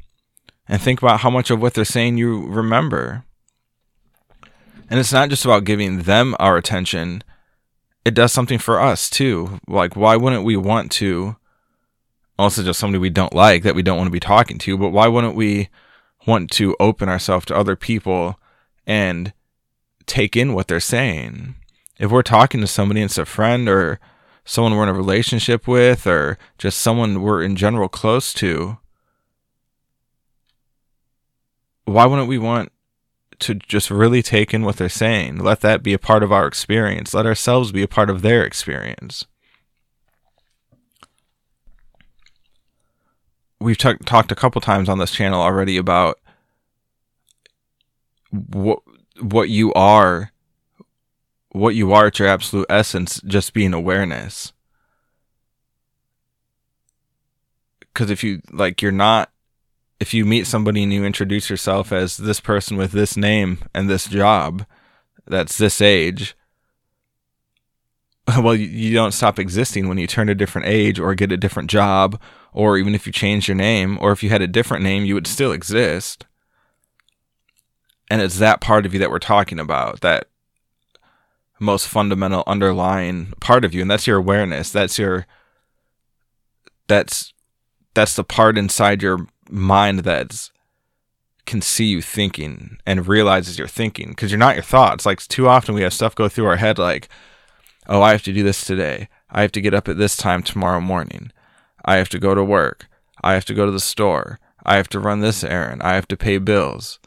And 0.67 0.81
think 0.81 1.01
about 1.01 1.19
how 1.21 1.29
much 1.29 1.49
of 1.49 1.61
what 1.61 1.73
they're 1.73 1.85
saying 1.85 2.17
you 2.17 2.45
remember. 2.47 3.25
And 4.89 4.99
it's 4.99 5.13
not 5.13 5.29
just 5.29 5.45
about 5.45 5.65
giving 5.65 6.03
them 6.03 6.35
our 6.39 6.57
attention, 6.57 7.23
it 8.05 8.13
does 8.13 8.31
something 8.31 8.59
for 8.59 8.79
us 8.79 9.09
too. 9.09 9.59
Like, 9.67 9.95
why 9.95 10.15
wouldn't 10.15 10.43
we 10.43 10.57
want 10.57 10.91
to? 10.93 11.37
Also, 12.37 12.63
just 12.63 12.79
somebody 12.79 12.99
we 12.99 13.09
don't 13.09 13.33
like 13.33 13.63
that 13.63 13.75
we 13.75 13.83
don't 13.83 13.97
want 13.97 14.07
to 14.07 14.11
be 14.11 14.19
talking 14.19 14.57
to, 14.59 14.77
but 14.77 14.89
why 14.89 15.07
wouldn't 15.07 15.35
we 15.35 15.69
want 16.25 16.49
to 16.51 16.75
open 16.79 17.09
ourselves 17.09 17.45
to 17.45 17.55
other 17.55 17.75
people 17.75 18.39
and 18.85 19.33
take 20.05 20.35
in 20.35 20.53
what 20.53 20.67
they're 20.67 20.79
saying. 20.79 21.55
If 21.99 22.11
we're 22.11 22.23
talking 22.23 22.61
to 22.61 22.67
somebody 22.67 23.01
and 23.01 23.09
it's 23.09 23.17
a 23.17 23.25
friend 23.25 23.69
or 23.69 23.99
someone 24.45 24.75
we're 24.75 24.83
in 24.83 24.89
a 24.89 24.93
relationship 24.93 25.67
with 25.67 26.05
or 26.05 26.37
just 26.57 26.79
someone 26.79 27.21
we're 27.21 27.43
in 27.43 27.55
general 27.55 27.87
close 27.87 28.33
to, 28.35 28.77
why 31.85 32.05
wouldn't 32.05 32.27
we 32.27 32.37
want 32.37 32.71
to 33.39 33.55
just 33.55 33.91
really 33.91 34.21
take 34.21 34.53
in 34.53 34.63
what 34.63 34.77
they're 34.77 34.89
saying? 34.89 35.37
Let 35.39 35.61
that 35.61 35.83
be 35.83 35.93
a 35.93 35.99
part 35.99 36.23
of 36.23 36.31
our 36.31 36.47
experience. 36.47 37.13
Let 37.13 37.25
ourselves 37.25 37.71
be 37.71 37.83
a 37.83 37.87
part 37.87 38.09
of 38.09 38.21
their 38.21 38.43
experience. 38.43 39.25
We've 43.59 43.77
t- 43.77 43.95
talked 44.05 44.31
a 44.31 44.35
couple 44.35 44.61
times 44.61 44.89
on 44.89 44.97
this 44.97 45.11
channel 45.11 45.41
already 45.41 45.77
about 45.77 46.19
what 48.31 48.79
what 49.19 49.49
you 49.49 49.71
are 49.73 50.31
what 51.49 51.75
you 51.75 51.93
are 51.93 52.07
at 52.07 52.17
your 52.17 52.27
absolute 52.27 52.65
essence 52.67 53.21
just 53.27 53.53
being 53.53 53.73
awareness 53.75 54.53
because 57.79 58.09
if 58.09 58.23
you 58.23 58.41
like 58.51 58.81
you're 58.81 58.91
not 58.91 59.29
if 60.03 60.13
you 60.13 60.25
meet 60.25 60.45
somebody 60.45 60.83
and 60.83 60.93
you 60.93 61.03
introduce 61.03 61.49
yourself 61.49 61.91
as 61.91 62.17
this 62.17 62.39
person 62.39 62.77
with 62.77 62.91
this 62.91 63.17
name 63.17 63.59
and 63.73 63.89
this 63.89 64.05
job 64.07 64.65
that's 65.25 65.57
this 65.57 65.81
age 65.81 66.35
well 68.41 68.55
you 68.55 68.93
don't 68.93 69.13
stop 69.13 69.39
existing 69.39 69.87
when 69.87 69.97
you 69.97 70.07
turn 70.07 70.29
a 70.29 70.35
different 70.35 70.67
age 70.67 70.99
or 70.99 71.15
get 71.15 71.31
a 71.31 71.37
different 71.37 71.69
job 71.69 72.19
or 72.51 72.77
even 72.77 72.93
if 72.93 73.07
you 73.07 73.13
change 73.13 73.47
your 73.47 73.55
name 73.55 73.97
or 74.01 74.11
if 74.11 74.21
you 74.21 74.29
had 74.29 74.41
a 74.41 74.47
different 74.47 74.83
name 74.83 75.05
you 75.05 75.13
would 75.13 75.27
still 75.27 75.51
exist 75.51 76.25
and 78.13 78.21
it's 78.21 78.37
that 78.37 78.61
part 78.61 78.85
of 78.85 78.93
you 78.93 78.99
that 78.99 79.09
we're 79.09 79.17
talking 79.17 79.59
about, 79.59 80.01
that 80.01 80.27
most 81.59 81.87
fundamental 81.87 82.43
underlying 82.45 83.33
part 83.39 83.65
of 83.65 83.73
you. 83.73 83.81
And 83.81 83.89
that's 83.89 84.05
your 84.05 84.17
awareness. 84.17 84.71
That's 84.71 84.99
your, 84.99 85.25
that's, 86.87 87.33
that's 87.95 88.15
the 88.15 88.23
part 88.23 88.55
inside 88.55 89.01
your 89.01 89.25
mind 89.49 89.99
that 89.99 90.49
can 91.45 91.61
see 91.61 91.85
you 91.85 92.01
thinking 92.01 92.77
and 92.85 93.07
realizes 93.07 93.57
you're 93.57 93.67
thinking 93.67 94.09
because 94.09 94.31
you're 94.31 94.37
not 94.37 94.55
your 94.55 94.63
thoughts. 94.63 95.05
Like 95.05 95.19
too 95.27 95.47
often 95.47 95.75
we 95.75 95.81
have 95.81 95.93
stuff 95.93 96.15
go 96.15 96.29
through 96.29 96.45
our 96.45 96.55
head 96.55 96.77
like, 96.77 97.09
oh, 97.87 98.01
I 98.01 98.11
have 98.11 98.23
to 98.23 98.33
do 98.33 98.43
this 98.43 98.63
today. 98.63 99.09
I 99.29 99.41
have 99.41 99.51
to 99.53 99.61
get 99.61 99.73
up 99.73 99.87
at 99.87 99.97
this 99.97 100.15
time 100.15 100.43
tomorrow 100.43 100.79
morning. 100.79 101.31
I 101.83 101.97
have 101.97 102.09
to 102.09 102.19
go 102.19 102.33
to 102.33 102.43
work. 102.43 102.87
I 103.23 103.33
have 103.33 103.45
to 103.45 103.53
go 103.53 103.65
to 103.65 103.71
the 103.71 103.79
store. 103.79 104.39
I 104.65 104.77
have 104.77 104.87
to 104.89 104.99
run 104.99 105.19
this 105.19 105.43
errand. 105.43 105.83
I 105.83 105.95
have 105.95 106.07
to 106.09 106.17
pay 106.17 106.37
bills. 106.37 106.99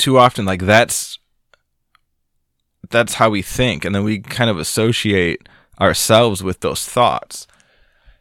too 0.00 0.16
often 0.16 0.46
like 0.46 0.62
that's 0.62 1.18
that's 2.88 3.14
how 3.14 3.28
we 3.28 3.42
think 3.42 3.84
and 3.84 3.94
then 3.94 4.02
we 4.02 4.18
kind 4.18 4.48
of 4.48 4.58
associate 4.58 5.46
ourselves 5.78 6.42
with 6.42 6.60
those 6.60 6.86
thoughts 6.86 7.46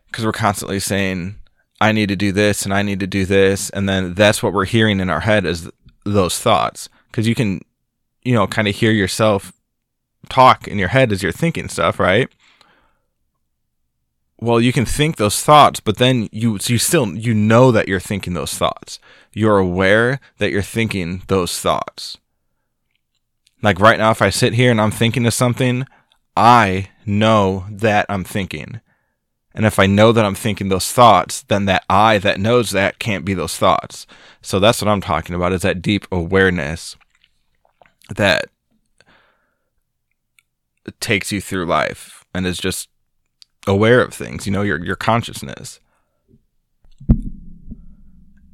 because 0.10 0.26
we're 0.26 0.32
constantly 0.32 0.80
saying 0.80 1.36
i 1.82 1.91
need 1.91 2.10
to 2.10 2.15
do 2.15 2.32
this 2.32 2.63
and 2.63 2.74
i 2.74 2.82
need 2.82 3.00
to 3.00 3.08
do 3.08 3.26
this 3.26 3.69
and 3.72 3.88
then 3.88 4.13
that's 4.13 4.41
what 4.43 4.54
we're 4.54 4.65
hearing 4.65 5.00
in 5.00 5.10
our 5.10 5.22
head 5.22 5.45
is 5.45 5.69
those 6.06 6.39
thoughts 6.39 6.89
because 7.12 7.28
you 7.28 7.36
can 7.36 7.62
you 8.24 8.34
know 8.34 8.48
kind 8.48 8.67
of 8.67 8.76
hear 8.76 8.91
yourself 8.91 9.54
talk 10.28 10.67
in 10.67 10.78
your 10.78 10.89
head 10.89 11.12
as 11.12 11.24
you're 11.24 11.32
thinking 11.32 11.67
stuff 11.67 12.00
right? 12.00 12.30
Well 14.41 14.62
you 14.62 14.72
can 14.72 14.86
think 14.86 15.17
those 15.17 15.41
thoughts 15.41 15.80
but 15.80 15.98
then 15.98 16.30
you 16.32 16.58
you 16.65 16.78
still 16.78 17.15
you 17.15 17.34
know 17.34 17.72
that 17.72 17.88
you're 17.88 18.00
thinking 18.00 18.34
those 18.34 18.54
thoughts. 18.54 19.00
You're 19.34 19.58
aware 19.58 20.19
that 20.38 20.52
you're 20.52 20.62
thinking 20.62 21.24
those 21.28 21.60
thoughts. 21.60 22.17
Like 23.62 23.80
right 23.80 23.98
now 23.98 24.12
if 24.12 24.22
i 24.22 24.30
sit 24.30 24.54
here 24.54 24.72
and 24.72 24.80
i'm 24.80 24.91
thinking 24.91 25.26
of 25.26 25.34
something 25.34 25.86
i 26.38 26.89
know 27.06 27.65
that 27.69 28.06
i'm 28.08 28.24
thinking 28.24 28.80
and 29.60 29.67
if 29.67 29.78
i 29.78 29.86
know 29.86 30.12
that 30.12 30.26
i'm 30.26 30.34
thinking 30.34 30.69
those 30.69 30.91
thoughts 30.91 31.43
then 31.43 31.65
that 31.65 31.84
i 31.89 32.17
that 32.17 32.39
knows 32.39 32.72
that 32.72 32.98
can't 32.98 33.26
be 33.26 33.34
those 33.34 33.58
thoughts 33.58 34.08
so 34.41 34.60
that's 34.60 34.82
what 34.82 34.88
i'm 34.88 35.02
talking 35.02 35.36
about 35.36 35.52
is 35.54 35.62
that 35.62 35.82
deep 35.82 36.08
awareness 36.12 36.95
that 38.15 38.45
takes 41.00 41.32
you 41.32 41.41
through 41.41 41.65
life 41.65 42.26
and 42.34 42.45
is 42.45 42.58
just 42.58 42.89
aware 43.67 44.02
of 44.02 44.13
things, 44.13 44.45
you 44.45 44.52
know, 44.52 44.62
your 44.62 44.84
your 44.84 44.95
consciousness. 44.95 45.80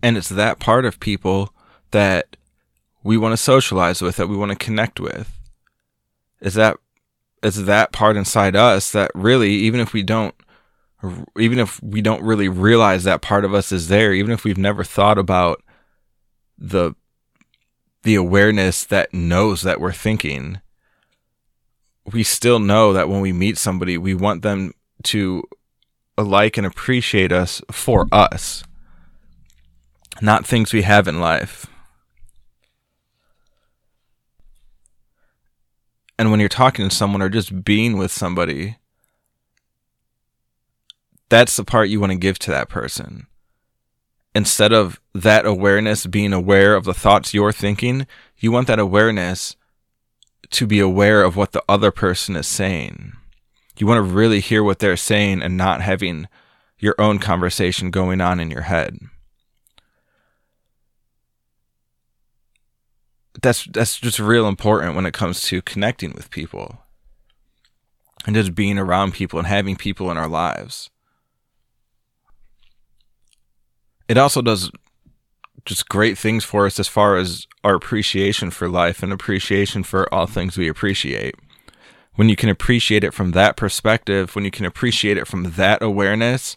And 0.01 0.17
it's 0.17 0.29
that 0.29 0.59
part 0.59 0.85
of 0.85 0.99
people 0.99 1.53
that 1.91 2.37
we 3.03 3.17
want 3.17 3.33
to 3.33 3.37
socialize 3.37 4.01
with, 4.01 4.17
that 4.17 4.27
we 4.27 4.37
want 4.37 4.51
to 4.51 4.57
connect 4.57 4.99
with. 4.99 5.31
Is 6.41 6.53
that 6.55 6.77
is 7.43 7.65
that 7.65 7.91
part 7.91 8.17
inside 8.17 8.55
us 8.55 8.91
that 8.91 9.11
really, 9.13 9.51
even 9.51 9.79
if 9.79 9.93
we 9.93 10.03
don't 10.03 10.35
even 11.37 11.59
if 11.59 11.81
we 11.81 12.01
don't 12.01 12.23
really 12.23 12.49
realize 12.49 13.03
that 13.03 13.21
part 13.21 13.45
of 13.45 13.53
us 13.53 13.71
is 13.71 13.87
there, 13.87 14.13
even 14.13 14.31
if 14.31 14.43
we've 14.43 14.57
never 14.57 14.83
thought 14.83 15.17
about 15.17 15.61
the 16.57 16.93
the 18.03 18.15
awareness 18.15 18.83
that 18.83 19.13
knows 19.13 19.63
that 19.63 19.81
we're 19.81 19.91
thinking, 19.91 20.61
we 22.11 22.23
still 22.23 22.59
know 22.59 22.93
that 22.93 23.09
when 23.09 23.19
we 23.19 23.33
meet 23.33 23.57
somebody, 23.57 23.97
we 23.97 24.13
want 24.13 24.43
them 24.43 24.73
to 25.03 25.43
like 26.17 26.57
and 26.57 26.67
appreciate 26.67 27.31
us 27.31 27.61
for 27.71 28.07
us, 28.11 28.63
not 30.21 30.45
things 30.45 30.71
we 30.71 30.83
have 30.83 31.07
in 31.07 31.19
life. 31.19 31.65
And 36.17 36.31
when 36.31 36.39
you're 36.39 36.47
talking 36.47 36.87
to 36.87 36.95
someone 36.95 37.21
or 37.21 37.29
just 37.29 37.65
being 37.65 37.97
with 37.97 38.11
somebody, 38.11 38.77
that's 41.29 41.55
the 41.55 41.63
part 41.63 41.89
you 41.89 41.99
want 41.99 42.11
to 42.11 42.17
give 42.17 42.39
to 42.39 42.51
that 42.51 42.69
person. 42.69 43.27
Instead 44.33 44.73
of 44.73 44.99
that 45.13 45.45
awareness 45.45 46.05
being 46.05 46.33
aware 46.33 46.75
of 46.75 46.83
the 46.83 46.93
thoughts 46.93 47.33
you're 47.33 47.53
thinking, 47.53 48.05
you 48.37 48.51
want 48.51 48.67
that 48.67 48.79
awareness 48.79 49.55
to 50.51 50.67
be 50.67 50.79
aware 50.79 51.23
of 51.23 51.35
what 51.35 51.53
the 51.53 51.63
other 51.67 51.91
person 51.91 52.35
is 52.35 52.47
saying. 52.47 53.13
You 53.77 53.87
want 53.87 53.97
to 53.97 54.13
really 54.13 54.39
hear 54.39 54.63
what 54.63 54.79
they're 54.79 54.97
saying 54.97 55.41
and 55.41 55.57
not 55.57 55.81
having 55.81 56.27
your 56.79 56.95
own 56.99 57.19
conversation 57.19 57.91
going 57.91 58.21
on 58.21 58.39
in 58.39 58.51
your 58.51 58.61
head. 58.61 58.99
That's 63.41 63.65
that's 63.65 63.99
just 63.99 64.19
real 64.19 64.47
important 64.47 64.95
when 64.95 65.05
it 65.05 65.13
comes 65.13 65.41
to 65.43 65.61
connecting 65.61 66.13
with 66.13 66.31
people 66.31 66.79
and 68.25 68.35
just 68.35 68.55
being 68.55 68.77
around 68.77 69.13
people 69.13 69.39
and 69.39 69.47
having 69.47 69.75
people 69.75 70.09
in 70.09 70.17
our 70.17 70.29
lives. 70.29 70.89
It 74.07 74.17
also 74.17 74.41
does 74.41 74.71
just 75.65 75.89
great 75.89 76.17
things 76.17 76.43
for 76.43 76.65
us 76.65 76.79
as 76.79 76.87
far 76.87 77.17
as 77.17 77.47
our 77.63 77.75
appreciation 77.75 78.51
for 78.51 78.69
life 78.69 79.01
and 79.01 79.11
appreciation 79.11 79.83
for 79.83 80.11
all 80.13 80.27
things 80.27 80.57
we 80.57 80.67
appreciate. 80.67 81.35
When 82.13 82.29
you 82.29 82.35
can 82.35 82.49
appreciate 82.49 83.03
it 83.03 83.13
from 83.13 83.31
that 83.31 83.57
perspective, 83.57 84.35
when 84.35 84.45
you 84.45 84.51
can 84.51 84.65
appreciate 84.65 85.17
it 85.17 85.27
from 85.27 85.51
that 85.51 85.81
awareness, 85.81 86.55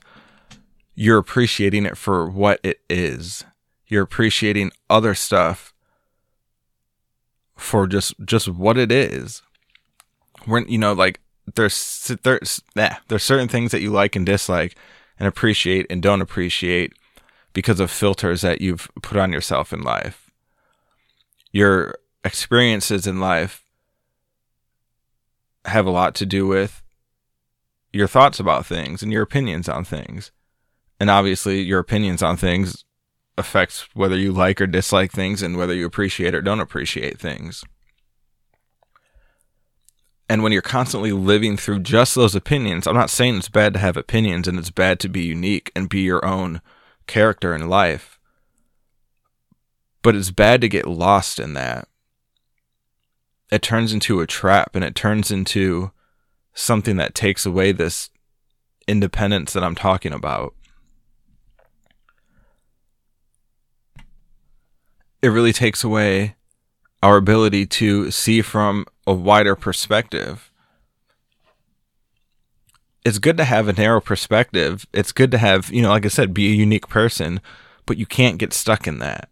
you're 0.94 1.18
appreciating 1.18 1.86
it 1.86 1.96
for 1.96 2.28
what 2.28 2.60
it 2.62 2.80
is. 2.90 3.44
You're 3.86 4.02
appreciating 4.02 4.72
other 4.90 5.14
stuff 5.14 5.72
for 7.56 7.86
just 7.86 8.14
just 8.24 8.48
what 8.48 8.76
it 8.76 8.92
is. 8.92 9.42
When 10.44 10.68
you 10.68 10.78
know, 10.78 10.92
like 10.92 11.20
there's 11.54 12.12
there's 12.22 12.62
there's 12.74 13.22
certain 13.22 13.48
things 13.48 13.72
that 13.72 13.80
you 13.80 13.90
like 13.90 14.14
and 14.14 14.26
dislike 14.26 14.76
and 15.18 15.26
appreciate 15.26 15.86
and 15.88 16.02
don't 16.02 16.20
appreciate 16.20 16.92
because 17.58 17.80
of 17.80 17.90
filters 17.90 18.42
that 18.42 18.60
you've 18.60 18.88
put 19.02 19.16
on 19.16 19.32
yourself 19.32 19.72
in 19.72 19.82
life. 19.82 20.30
Your 21.50 21.98
experiences 22.22 23.04
in 23.04 23.18
life 23.18 23.64
have 25.64 25.84
a 25.84 25.90
lot 25.90 26.14
to 26.14 26.24
do 26.24 26.46
with 26.46 26.84
your 27.92 28.06
thoughts 28.06 28.38
about 28.38 28.64
things 28.64 29.02
and 29.02 29.10
your 29.10 29.22
opinions 29.22 29.68
on 29.68 29.82
things. 29.82 30.30
And 31.00 31.10
obviously, 31.10 31.60
your 31.60 31.80
opinions 31.80 32.22
on 32.22 32.36
things 32.36 32.84
affects 33.36 33.88
whether 33.92 34.16
you 34.16 34.30
like 34.30 34.60
or 34.60 34.68
dislike 34.68 35.10
things 35.10 35.42
and 35.42 35.56
whether 35.56 35.74
you 35.74 35.84
appreciate 35.84 36.36
or 36.36 36.40
don't 36.40 36.60
appreciate 36.60 37.18
things. 37.18 37.64
And 40.28 40.44
when 40.44 40.52
you're 40.52 40.62
constantly 40.62 41.10
living 41.10 41.56
through 41.56 41.80
just 41.80 42.14
those 42.14 42.36
opinions, 42.36 42.86
I'm 42.86 42.94
not 42.94 43.10
saying 43.10 43.38
it's 43.38 43.48
bad 43.48 43.72
to 43.72 43.80
have 43.80 43.96
opinions 43.96 44.46
and 44.46 44.60
it's 44.60 44.70
bad 44.70 45.00
to 45.00 45.08
be 45.08 45.24
unique 45.24 45.72
and 45.74 45.88
be 45.88 46.02
your 46.02 46.24
own 46.24 46.60
character 47.08 47.54
in 47.54 47.68
life. 47.68 48.18
But 50.02 50.14
it's 50.14 50.30
bad 50.30 50.60
to 50.60 50.68
get 50.68 50.86
lost 50.86 51.40
in 51.40 51.54
that. 51.54 51.88
It 53.50 53.62
turns 53.62 53.92
into 53.92 54.20
a 54.20 54.26
trap 54.26 54.74
and 54.74 54.84
it 54.84 54.94
turns 54.94 55.30
into 55.30 55.90
something 56.54 56.96
that 56.96 57.14
takes 57.14 57.44
away 57.44 57.72
this 57.72 58.10
independence 58.86 59.52
that 59.52 59.64
I'm 59.64 59.74
talking 59.74 60.12
about. 60.12 60.54
It 65.20 65.28
really 65.28 65.52
takes 65.52 65.82
away 65.82 66.36
our 67.02 67.16
ability 67.16 67.66
to 67.66 68.10
see 68.10 68.42
from 68.42 68.86
a 69.06 69.12
wider 69.12 69.56
perspective 69.56 70.47
it's 73.04 73.18
good 73.18 73.36
to 73.36 73.44
have 73.44 73.68
a 73.68 73.72
narrow 73.72 74.00
perspective. 74.00 74.86
It's 74.92 75.12
good 75.12 75.30
to 75.30 75.38
have, 75.38 75.70
you 75.70 75.82
know, 75.82 75.90
like 75.90 76.04
I 76.04 76.08
said, 76.08 76.34
be 76.34 76.48
a 76.48 76.56
unique 76.56 76.88
person, 76.88 77.40
but 77.86 77.96
you 77.96 78.06
can't 78.06 78.38
get 78.38 78.52
stuck 78.52 78.86
in 78.86 78.98
that. 78.98 79.28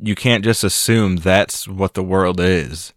You 0.00 0.14
can't 0.14 0.44
just 0.44 0.64
assume 0.64 1.16
that's 1.16 1.68
what 1.68 1.94
the 1.94 2.02
world 2.02 2.40
is. 2.40 2.92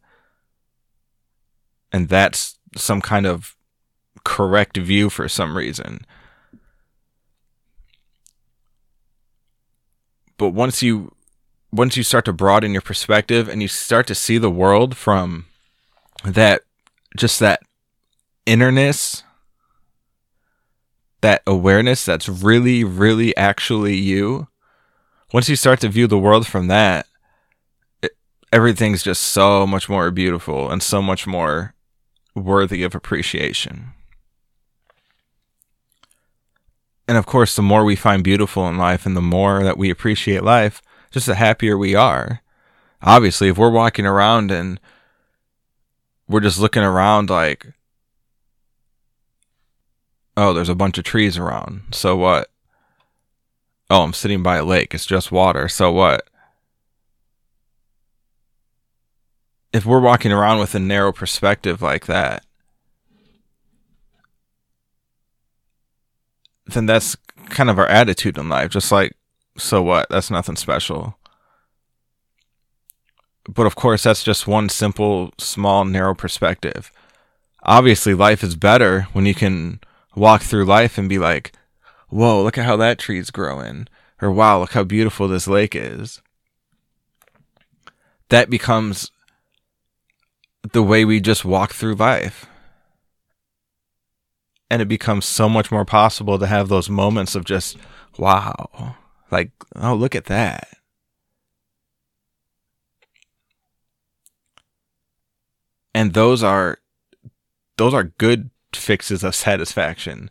And 1.91 2.09
that's 2.09 2.57
some 2.75 3.01
kind 3.01 3.25
of 3.25 3.55
correct 4.23 4.77
view 4.77 5.09
for 5.09 5.29
some 5.29 5.55
reason. 5.55 6.05
But 10.37 10.49
once 10.49 10.83
you 10.83 11.11
once 11.71 11.97
you 11.97 12.03
start 12.03 12.25
to 12.25 12.33
broaden 12.33 12.71
your 12.71 12.81
perspective 12.81 13.49
and 13.49 13.61
you 13.61 13.67
start 13.67 14.07
to 14.07 14.15
see 14.15 14.37
the 14.37 14.49
world 14.49 14.95
from 14.95 15.45
that 16.23 16.61
just 17.15 17.39
that 17.39 17.61
innerness 18.45 19.23
that 21.21 21.41
awareness 21.47 22.05
that's 22.05 22.29
really, 22.29 22.83
really 22.83 23.35
actually 23.35 23.95
you, 23.95 24.47
once 25.33 25.49
you 25.49 25.55
start 25.55 25.79
to 25.81 25.89
view 25.89 26.07
the 26.07 26.17
world 26.17 26.47
from 26.47 26.67
that, 26.67 27.07
it, 28.01 28.11
everything's 28.51 29.03
just 29.03 29.21
so 29.21 29.67
much 29.67 29.89
more 29.89 30.09
beautiful 30.11 30.69
and 30.69 30.81
so 30.81 31.01
much 31.01 31.27
more 31.27 31.73
worthy 32.35 32.83
of 32.83 32.95
appreciation. 32.95 33.93
And 37.07 37.17
of 37.17 37.25
course, 37.25 37.55
the 37.55 37.61
more 37.61 37.83
we 37.83 37.95
find 37.95 38.23
beautiful 38.23 38.67
in 38.67 38.77
life 38.77 39.05
and 39.05 39.15
the 39.15 39.21
more 39.21 39.63
that 39.63 39.77
we 39.77 39.89
appreciate 39.89 40.43
life, 40.43 40.81
just 41.11 41.25
the 41.25 41.35
happier 41.35 41.77
we 41.77 41.95
are. 41.95 42.41
Obviously, 43.01 43.47
if 43.47 43.57
we're 43.57 43.69
walking 43.69 44.05
around 44.05 44.51
and 44.51 44.79
we're 46.27 46.41
just 46.41 46.59
looking 46.59 46.83
around 46.83 47.29
like, 47.29 47.73
Oh, 50.37 50.53
there's 50.53 50.69
a 50.69 50.75
bunch 50.75 50.99
of 50.99 51.03
trees 51.03 51.35
around. 51.35 51.81
So 51.91 52.15
what? 52.15 52.51
Oh, 53.89 54.03
I'm 54.03 54.13
sitting 54.13 54.43
by 54.43 54.57
a 54.57 54.63
lake. 54.63 54.93
It's 54.93 55.07
just 55.07 55.31
water. 55.31 55.67
So 55.67 55.91
what? 55.91 56.29
If 59.73 59.83
we're 59.83 59.99
walking 59.99 60.31
around 60.31 60.59
with 60.59 60.75
a 60.75 60.79
narrow 60.79 61.11
perspective 61.11 61.81
like 61.81 62.05
that, 62.05 62.45
then 66.67 66.85
that's 66.85 67.17
kind 67.49 67.69
of 67.71 67.79
our 67.79 67.87
attitude 67.87 68.37
in 68.37 68.47
life. 68.47 68.69
Just 68.69 68.91
like, 68.91 69.15
so 69.57 69.81
what? 69.81 70.07
That's 70.09 70.29
nothing 70.29 70.55
special. 70.55 71.17
But 73.49 73.65
of 73.65 73.75
course, 73.75 74.03
that's 74.03 74.23
just 74.23 74.45
one 74.45 74.69
simple, 74.69 75.31
small, 75.39 75.83
narrow 75.83 76.13
perspective. 76.13 76.91
Obviously, 77.63 78.13
life 78.13 78.43
is 78.43 78.55
better 78.55 79.07
when 79.13 79.25
you 79.25 79.33
can 79.33 79.79
walk 80.17 80.41
through 80.41 80.65
life 80.65 80.97
and 80.97 81.07
be 81.07 81.19
like, 81.19 81.53
whoa, 82.09 82.43
look 82.43 82.57
at 82.57 82.65
how 82.65 82.75
that 82.77 82.99
tree's 82.99 83.29
growing. 83.29 83.87
Or 84.21 84.31
wow, 84.31 84.59
look 84.59 84.71
how 84.71 84.83
beautiful 84.83 85.27
this 85.27 85.47
lake 85.47 85.75
is. 85.75 86.21
That 88.29 88.49
becomes 88.49 89.11
the 90.73 90.83
way 90.83 91.05
we 91.05 91.21
just 91.21 91.45
walk 91.45 91.73
through 91.73 91.95
life. 91.95 92.47
And 94.69 94.81
it 94.81 94.87
becomes 94.87 95.25
so 95.25 95.47
much 95.47 95.71
more 95.71 95.85
possible 95.85 96.37
to 96.39 96.47
have 96.47 96.67
those 96.67 96.89
moments 96.89 97.35
of 97.35 97.45
just, 97.45 97.77
wow, 98.17 98.95
like, 99.31 99.51
oh, 99.75 99.93
look 99.93 100.15
at 100.15 100.25
that. 100.25 100.67
And 105.93 106.13
those 106.13 106.43
are, 106.43 106.79
those 107.77 107.93
are 107.93 108.03
good 108.03 108.49
fixes 108.77 109.23
of 109.23 109.35
satisfaction. 109.35 110.29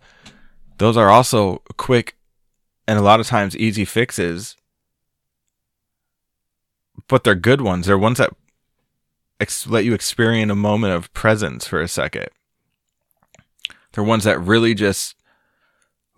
Those 0.79 0.97
are 0.97 1.11
also 1.11 1.63
quick 1.77 2.17
and 2.87 2.99
a 2.99 3.03
lot 3.03 3.21
of 3.21 3.27
times 3.27 3.57
easy 3.57 3.85
fixes, 3.85 4.57
but 7.09 7.25
they're 7.25 7.35
good 7.35 7.61
ones. 7.61 7.87
They're 7.87 7.99
ones 7.99 8.19
that 8.19 8.33
ex- 9.41 9.67
let 9.67 9.85
you 9.85 9.95
experience 9.95 10.51
a 10.51 10.57
moment 10.57 10.95
of 10.95 11.13
presence 11.13 11.67
for 11.67 11.81
a 11.81 11.89
second. 11.89 12.29
They're 13.93 14.05
ones 14.05 14.25
that 14.25 14.41
really 14.41 14.75
just 14.75 15.17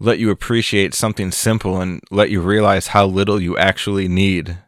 let 0.01 0.19
you 0.19 0.31
appreciate 0.31 0.95
something 0.95 1.31
simple 1.31 1.81
and 1.81 2.01
let 2.11 2.31
you 2.31 2.41
realize 2.41 2.89
how 2.89 3.07
little 3.07 3.41
you 3.41 3.57
actually 3.57 4.09
need 4.09 4.59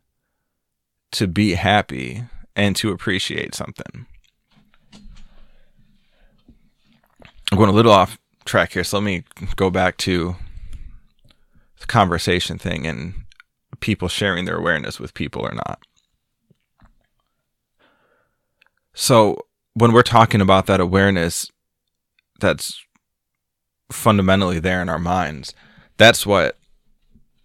to 1.12 1.26
be 1.26 1.54
happy 1.54 2.24
and 2.56 2.74
to 2.76 2.90
appreciate 2.90 3.54
something. 3.54 4.06
I'm 7.49 7.49
going 7.60 7.68
a 7.70 7.76
little 7.76 7.92
off 7.92 8.18
track 8.46 8.72
here, 8.72 8.82
so 8.82 8.96
let 8.96 9.04
me 9.04 9.22
go 9.56 9.68
back 9.68 9.98
to 9.98 10.34
the 11.78 11.86
conversation 11.86 12.56
thing 12.56 12.86
and 12.86 13.12
people 13.80 14.08
sharing 14.08 14.46
their 14.46 14.56
awareness 14.56 14.98
with 14.98 15.12
people 15.12 15.42
or 15.42 15.52
not. 15.52 15.78
So, 18.94 19.44
when 19.74 19.92
we're 19.92 20.02
talking 20.02 20.40
about 20.40 20.66
that 20.66 20.80
awareness 20.80 21.50
that's 22.40 22.82
fundamentally 23.92 24.58
there 24.58 24.80
in 24.80 24.88
our 24.88 24.98
minds, 24.98 25.54
that's 25.98 26.24
what 26.24 26.56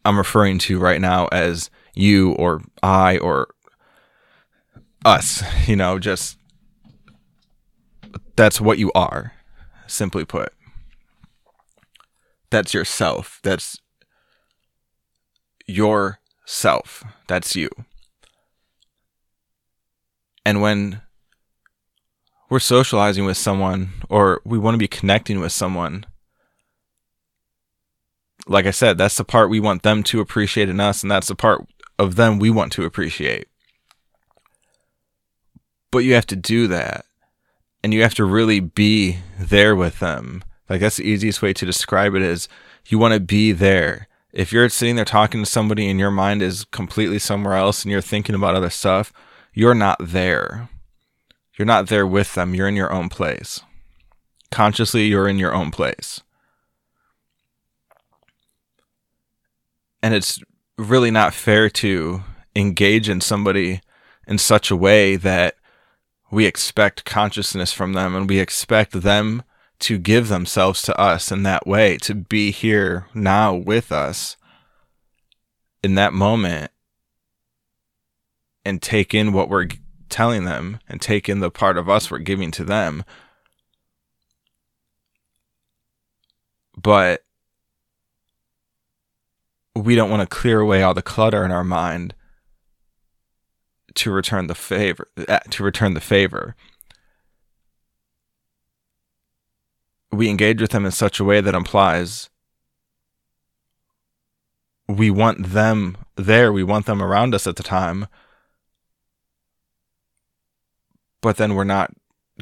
I'm 0.05 0.17
referring 0.17 0.59
to 0.59 0.79
right 0.79 1.01
now 1.01 1.27
as 1.27 1.69
you 1.93 2.31
or 2.33 2.61
I 2.81 3.17
or 3.17 3.49
us, 5.03 5.43
you 5.67 5.75
know, 5.75 5.99
just 5.99 6.37
that's 8.37 8.61
what 8.61 8.77
you 8.77 8.93
are, 8.95 9.34
simply 9.95 10.25
put. 10.25 10.53
That's 12.49 12.73
yourself. 12.73 13.39
That's 13.43 13.79
your 15.65 16.19
self. 16.45 17.03
That's 17.27 17.55
you. 17.55 17.69
And 20.45 20.61
when 20.61 21.01
we're 22.49 22.59
socializing 22.59 23.25
with 23.25 23.37
someone 23.37 23.89
or 24.09 24.41
we 24.45 24.59
want 24.59 24.75
to 24.75 24.79
be 24.79 24.87
connecting 24.87 25.39
with 25.39 25.51
someone, 25.51 26.05
like 28.47 28.67
I 28.67 28.71
said, 28.71 28.97
that's 28.97 29.17
the 29.17 29.23
part 29.23 29.49
we 29.49 29.59
want 29.59 29.81
them 29.81 30.03
to 30.03 30.19
appreciate 30.19 30.69
in 30.69 30.79
us, 30.79 31.01
and 31.01 31.11
that's 31.11 31.27
the 31.27 31.35
part 31.35 31.65
of 31.97 32.15
them 32.15 32.37
we 32.37 32.51
want 32.51 32.71
to 32.73 32.83
appreciate. 32.83 33.47
But 35.91 35.99
you 35.99 36.13
have 36.13 36.27
to 36.27 36.35
do 36.35 36.67
that, 36.67 37.05
and 37.85 37.93
you 37.93 38.01
have 38.01 38.15
to 38.15 38.25
really 38.25 38.59
be 38.59 39.19
there 39.37 39.75
with 39.75 39.99
them. 39.99 40.43
Like, 40.67 40.81
that's 40.81 40.97
the 40.97 41.07
easiest 41.07 41.43
way 41.43 41.53
to 41.53 41.65
describe 41.67 42.15
it 42.15 42.23
is 42.23 42.49
you 42.87 42.97
want 42.97 43.13
to 43.13 43.19
be 43.19 43.51
there 43.51 44.07
if 44.35 44.51
you're 44.51 44.67
sitting 44.67 44.97
there 44.97 45.05
talking 45.05 45.41
to 45.41 45.49
somebody 45.49 45.89
and 45.89 45.97
your 45.97 46.11
mind 46.11 46.41
is 46.41 46.65
completely 46.65 47.19
somewhere 47.19 47.53
else 47.53 47.83
and 47.83 47.91
you're 47.91 48.01
thinking 48.01 48.35
about 48.35 48.53
other 48.53 48.69
stuff, 48.69 49.13
you're 49.53 49.73
not 49.73 49.97
there. 50.01 50.67
You're 51.57 51.65
not 51.65 51.87
there 51.87 52.05
with 52.05 52.33
them. 52.33 52.53
You're 52.53 52.67
in 52.67 52.75
your 52.75 52.91
own 52.91 53.07
place. 53.07 53.61
Consciously, 54.51 55.05
you're 55.05 55.29
in 55.29 55.39
your 55.39 55.53
own 55.53 55.71
place. 55.71 56.21
And 60.03 60.13
it's 60.13 60.39
really 60.77 61.11
not 61.11 61.33
fair 61.33 61.69
to 61.69 62.23
engage 62.55 63.07
in 63.07 63.21
somebody 63.21 63.79
in 64.27 64.37
such 64.37 64.69
a 64.69 64.75
way 64.75 65.15
that 65.15 65.55
we 66.31 66.45
expect 66.45 67.05
consciousness 67.05 67.71
from 67.71 67.93
them 67.93 68.15
and 68.15 68.29
we 68.29 68.39
expect 68.39 68.91
them 68.91 69.43
to 69.79 69.97
give 69.97 70.27
themselves 70.27 70.81
to 70.83 70.99
us 70.99 71.31
in 71.31 71.43
that 71.43 71.67
way, 71.67 71.97
to 71.97 72.15
be 72.15 72.51
here 72.51 73.07
now 73.13 73.53
with 73.53 73.91
us 73.91 74.37
in 75.83 75.95
that 75.95 76.13
moment 76.13 76.71
and 78.63 78.81
take 78.81 79.13
in 79.13 79.33
what 79.33 79.49
we're 79.49 79.67
telling 80.09 80.45
them 80.45 80.79
and 80.87 81.01
take 81.01 81.29
in 81.29 81.39
the 81.39 81.51
part 81.51 81.77
of 81.77 81.89
us 81.89 82.09
we're 82.09 82.17
giving 82.19 82.51
to 82.51 82.63
them. 82.63 83.03
But 86.77 87.23
we 89.75 89.95
don't 89.95 90.09
want 90.09 90.21
to 90.21 90.35
clear 90.35 90.59
away 90.61 90.81
all 90.81 90.93
the 90.93 91.01
clutter 91.01 91.43
in 91.43 91.51
our 91.51 91.63
mind 91.63 92.15
to 93.95 94.11
return 94.11 94.47
the 94.47 94.55
favor 94.55 95.07
uh, 95.27 95.39
to 95.49 95.63
return 95.63 95.93
the 95.93 96.01
favor 96.01 96.55
we 100.11 100.29
engage 100.29 100.61
with 100.61 100.71
them 100.71 100.85
in 100.85 100.91
such 100.91 101.19
a 101.19 101.23
way 101.23 101.41
that 101.41 101.55
implies 101.55 102.29
we 104.87 105.09
want 105.09 105.47
them 105.47 105.97
there, 106.15 106.51
we 106.51 106.63
want 106.63 106.85
them 106.85 107.01
around 107.01 107.33
us 107.33 107.47
at 107.47 107.55
the 107.55 107.63
time, 107.63 108.07
but 111.21 111.37
then 111.37 111.55
we're 111.55 111.63
not 111.63 111.91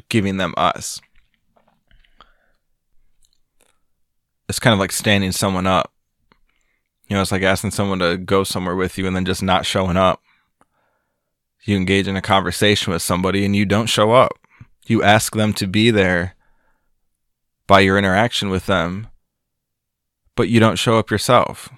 giving 0.08 0.36
them 0.36 0.54
us. 0.56 1.00
It's 4.48 4.58
kind 4.58 4.74
of 4.74 4.78
like 4.78 4.92
standing 4.92 5.32
someone 5.32 5.66
up. 5.66 5.92
You 7.08 7.16
know, 7.16 7.22
it's 7.22 7.32
like 7.32 7.42
asking 7.42 7.70
someone 7.70 7.98
to 8.00 8.16
go 8.18 8.44
somewhere 8.44 8.76
with 8.76 8.98
you 8.98 9.06
and 9.06 9.16
then 9.16 9.24
just 9.24 9.42
not 9.42 9.66
showing 9.66 9.96
up. 9.96 10.22
You 11.64 11.76
engage 11.76 12.06
in 12.06 12.16
a 12.16 12.22
conversation 12.22 12.92
with 12.92 13.02
somebody 13.02 13.44
and 13.44 13.56
you 13.56 13.64
don't 13.64 13.86
show 13.86 14.12
up. 14.12 14.38
You 14.86 15.02
ask 15.02 15.34
them 15.34 15.54
to 15.54 15.66
be 15.66 15.90
there 15.90 16.34
by 17.66 17.80
your 17.80 17.96
interaction 17.96 18.50
with 18.50 18.66
them, 18.66 19.08
but 20.36 20.50
you 20.50 20.60
don't 20.60 20.78
show 20.78 20.98
up 20.98 21.10
yourself. 21.10 21.70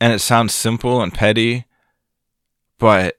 And 0.00 0.12
it 0.12 0.20
sounds 0.20 0.54
simple 0.54 1.02
and 1.02 1.12
petty, 1.12 1.66
but 2.78 3.18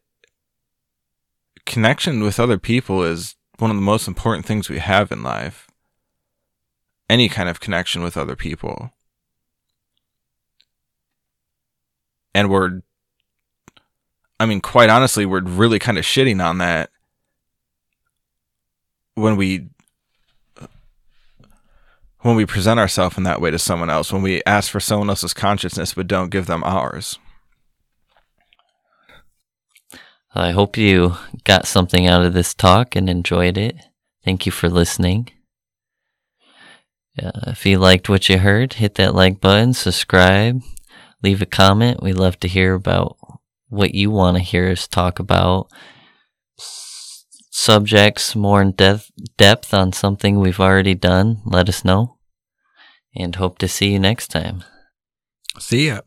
connection 1.65 2.23
with 2.23 2.39
other 2.39 2.57
people 2.57 3.03
is 3.03 3.35
one 3.59 3.71
of 3.71 3.77
the 3.77 3.81
most 3.81 4.07
important 4.07 4.45
things 4.45 4.69
we 4.69 4.79
have 4.79 5.11
in 5.11 5.21
life. 5.21 5.67
Any 7.09 7.27
kind 7.27 7.49
of 7.49 7.59
connection 7.59 8.01
with 8.03 8.17
other 8.17 8.35
people. 8.35 8.91
And 12.33 12.49
we're, 12.49 12.81
I 14.43 14.45
mean, 14.45 14.59
quite 14.59 14.89
honestly, 14.89 15.25
we're 15.25 15.39
really 15.39 15.79
kind 15.79 15.97
of 15.97 16.03
shitting 16.03 16.43
on 16.43 16.57
that 16.57 16.89
when 19.15 19.37
we 19.37 19.69
when 22.19 22.35
we 22.35 22.45
present 22.45 22.77
ourselves 22.77 23.17
in 23.17 23.23
that 23.23 23.39
way 23.39 23.51
to 23.51 23.57
someone 23.57 23.89
else, 23.89 24.11
when 24.11 24.21
we 24.21 24.43
ask 24.45 24.69
for 24.69 24.81
someone 24.81 25.09
else's 25.09 25.33
consciousness 25.33 25.93
but 25.93 26.07
don't 26.07 26.29
give 26.29 26.45
them 26.45 26.61
ours. 26.65 27.17
I 30.35 30.51
hope 30.51 30.75
you 30.75 31.15
got 31.45 31.65
something 31.65 32.05
out 32.05 32.25
of 32.25 32.33
this 32.33 32.53
talk 32.53 32.97
and 32.97 33.09
enjoyed 33.09 33.57
it. 33.57 33.77
Thank 34.25 34.45
you 34.45 34.51
for 34.51 34.67
listening. 34.67 35.29
Uh, 37.17 37.31
if 37.47 37.65
you 37.65 37.79
liked 37.79 38.09
what 38.09 38.27
you 38.27 38.39
heard, 38.39 38.73
hit 38.73 38.95
that 38.95 39.15
like 39.15 39.39
button, 39.39 39.73
subscribe, 39.73 40.61
leave 41.21 41.41
a 41.41 41.45
comment. 41.45 42.03
We 42.03 42.11
love 42.11 42.41
to 42.41 42.49
hear 42.49 42.73
about 42.73 43.15
what 43.73 43.95
you 43.95 44.11
want 44.11 44.37
to 44.37 44.43
hear 44.43 44.69
us 44.69 44.87
talk 44.87 45.19
about 45.19 45.67
subjects 46.57 48.35
more 48.35 48.61
in 48.61 48.71
depth, 48.71 49.11
depth 49.37 49.73
on 49.73 49.93
something 49.93 50.39
we've 50.39 50.59
already 50.59 50.95
done, 50.95 51.41
let 51.45 51.69
us 51.69 51.85
know. 51.85 52.17
And 53.15 53.35
hope 53.35 53.57
to 53.59 53.67
see 53.67 53.91
you 53.93 53.99
next 53.99 54.29
time. 54.29 54.63
See 55.59 55.87
ya. 55.87 56.01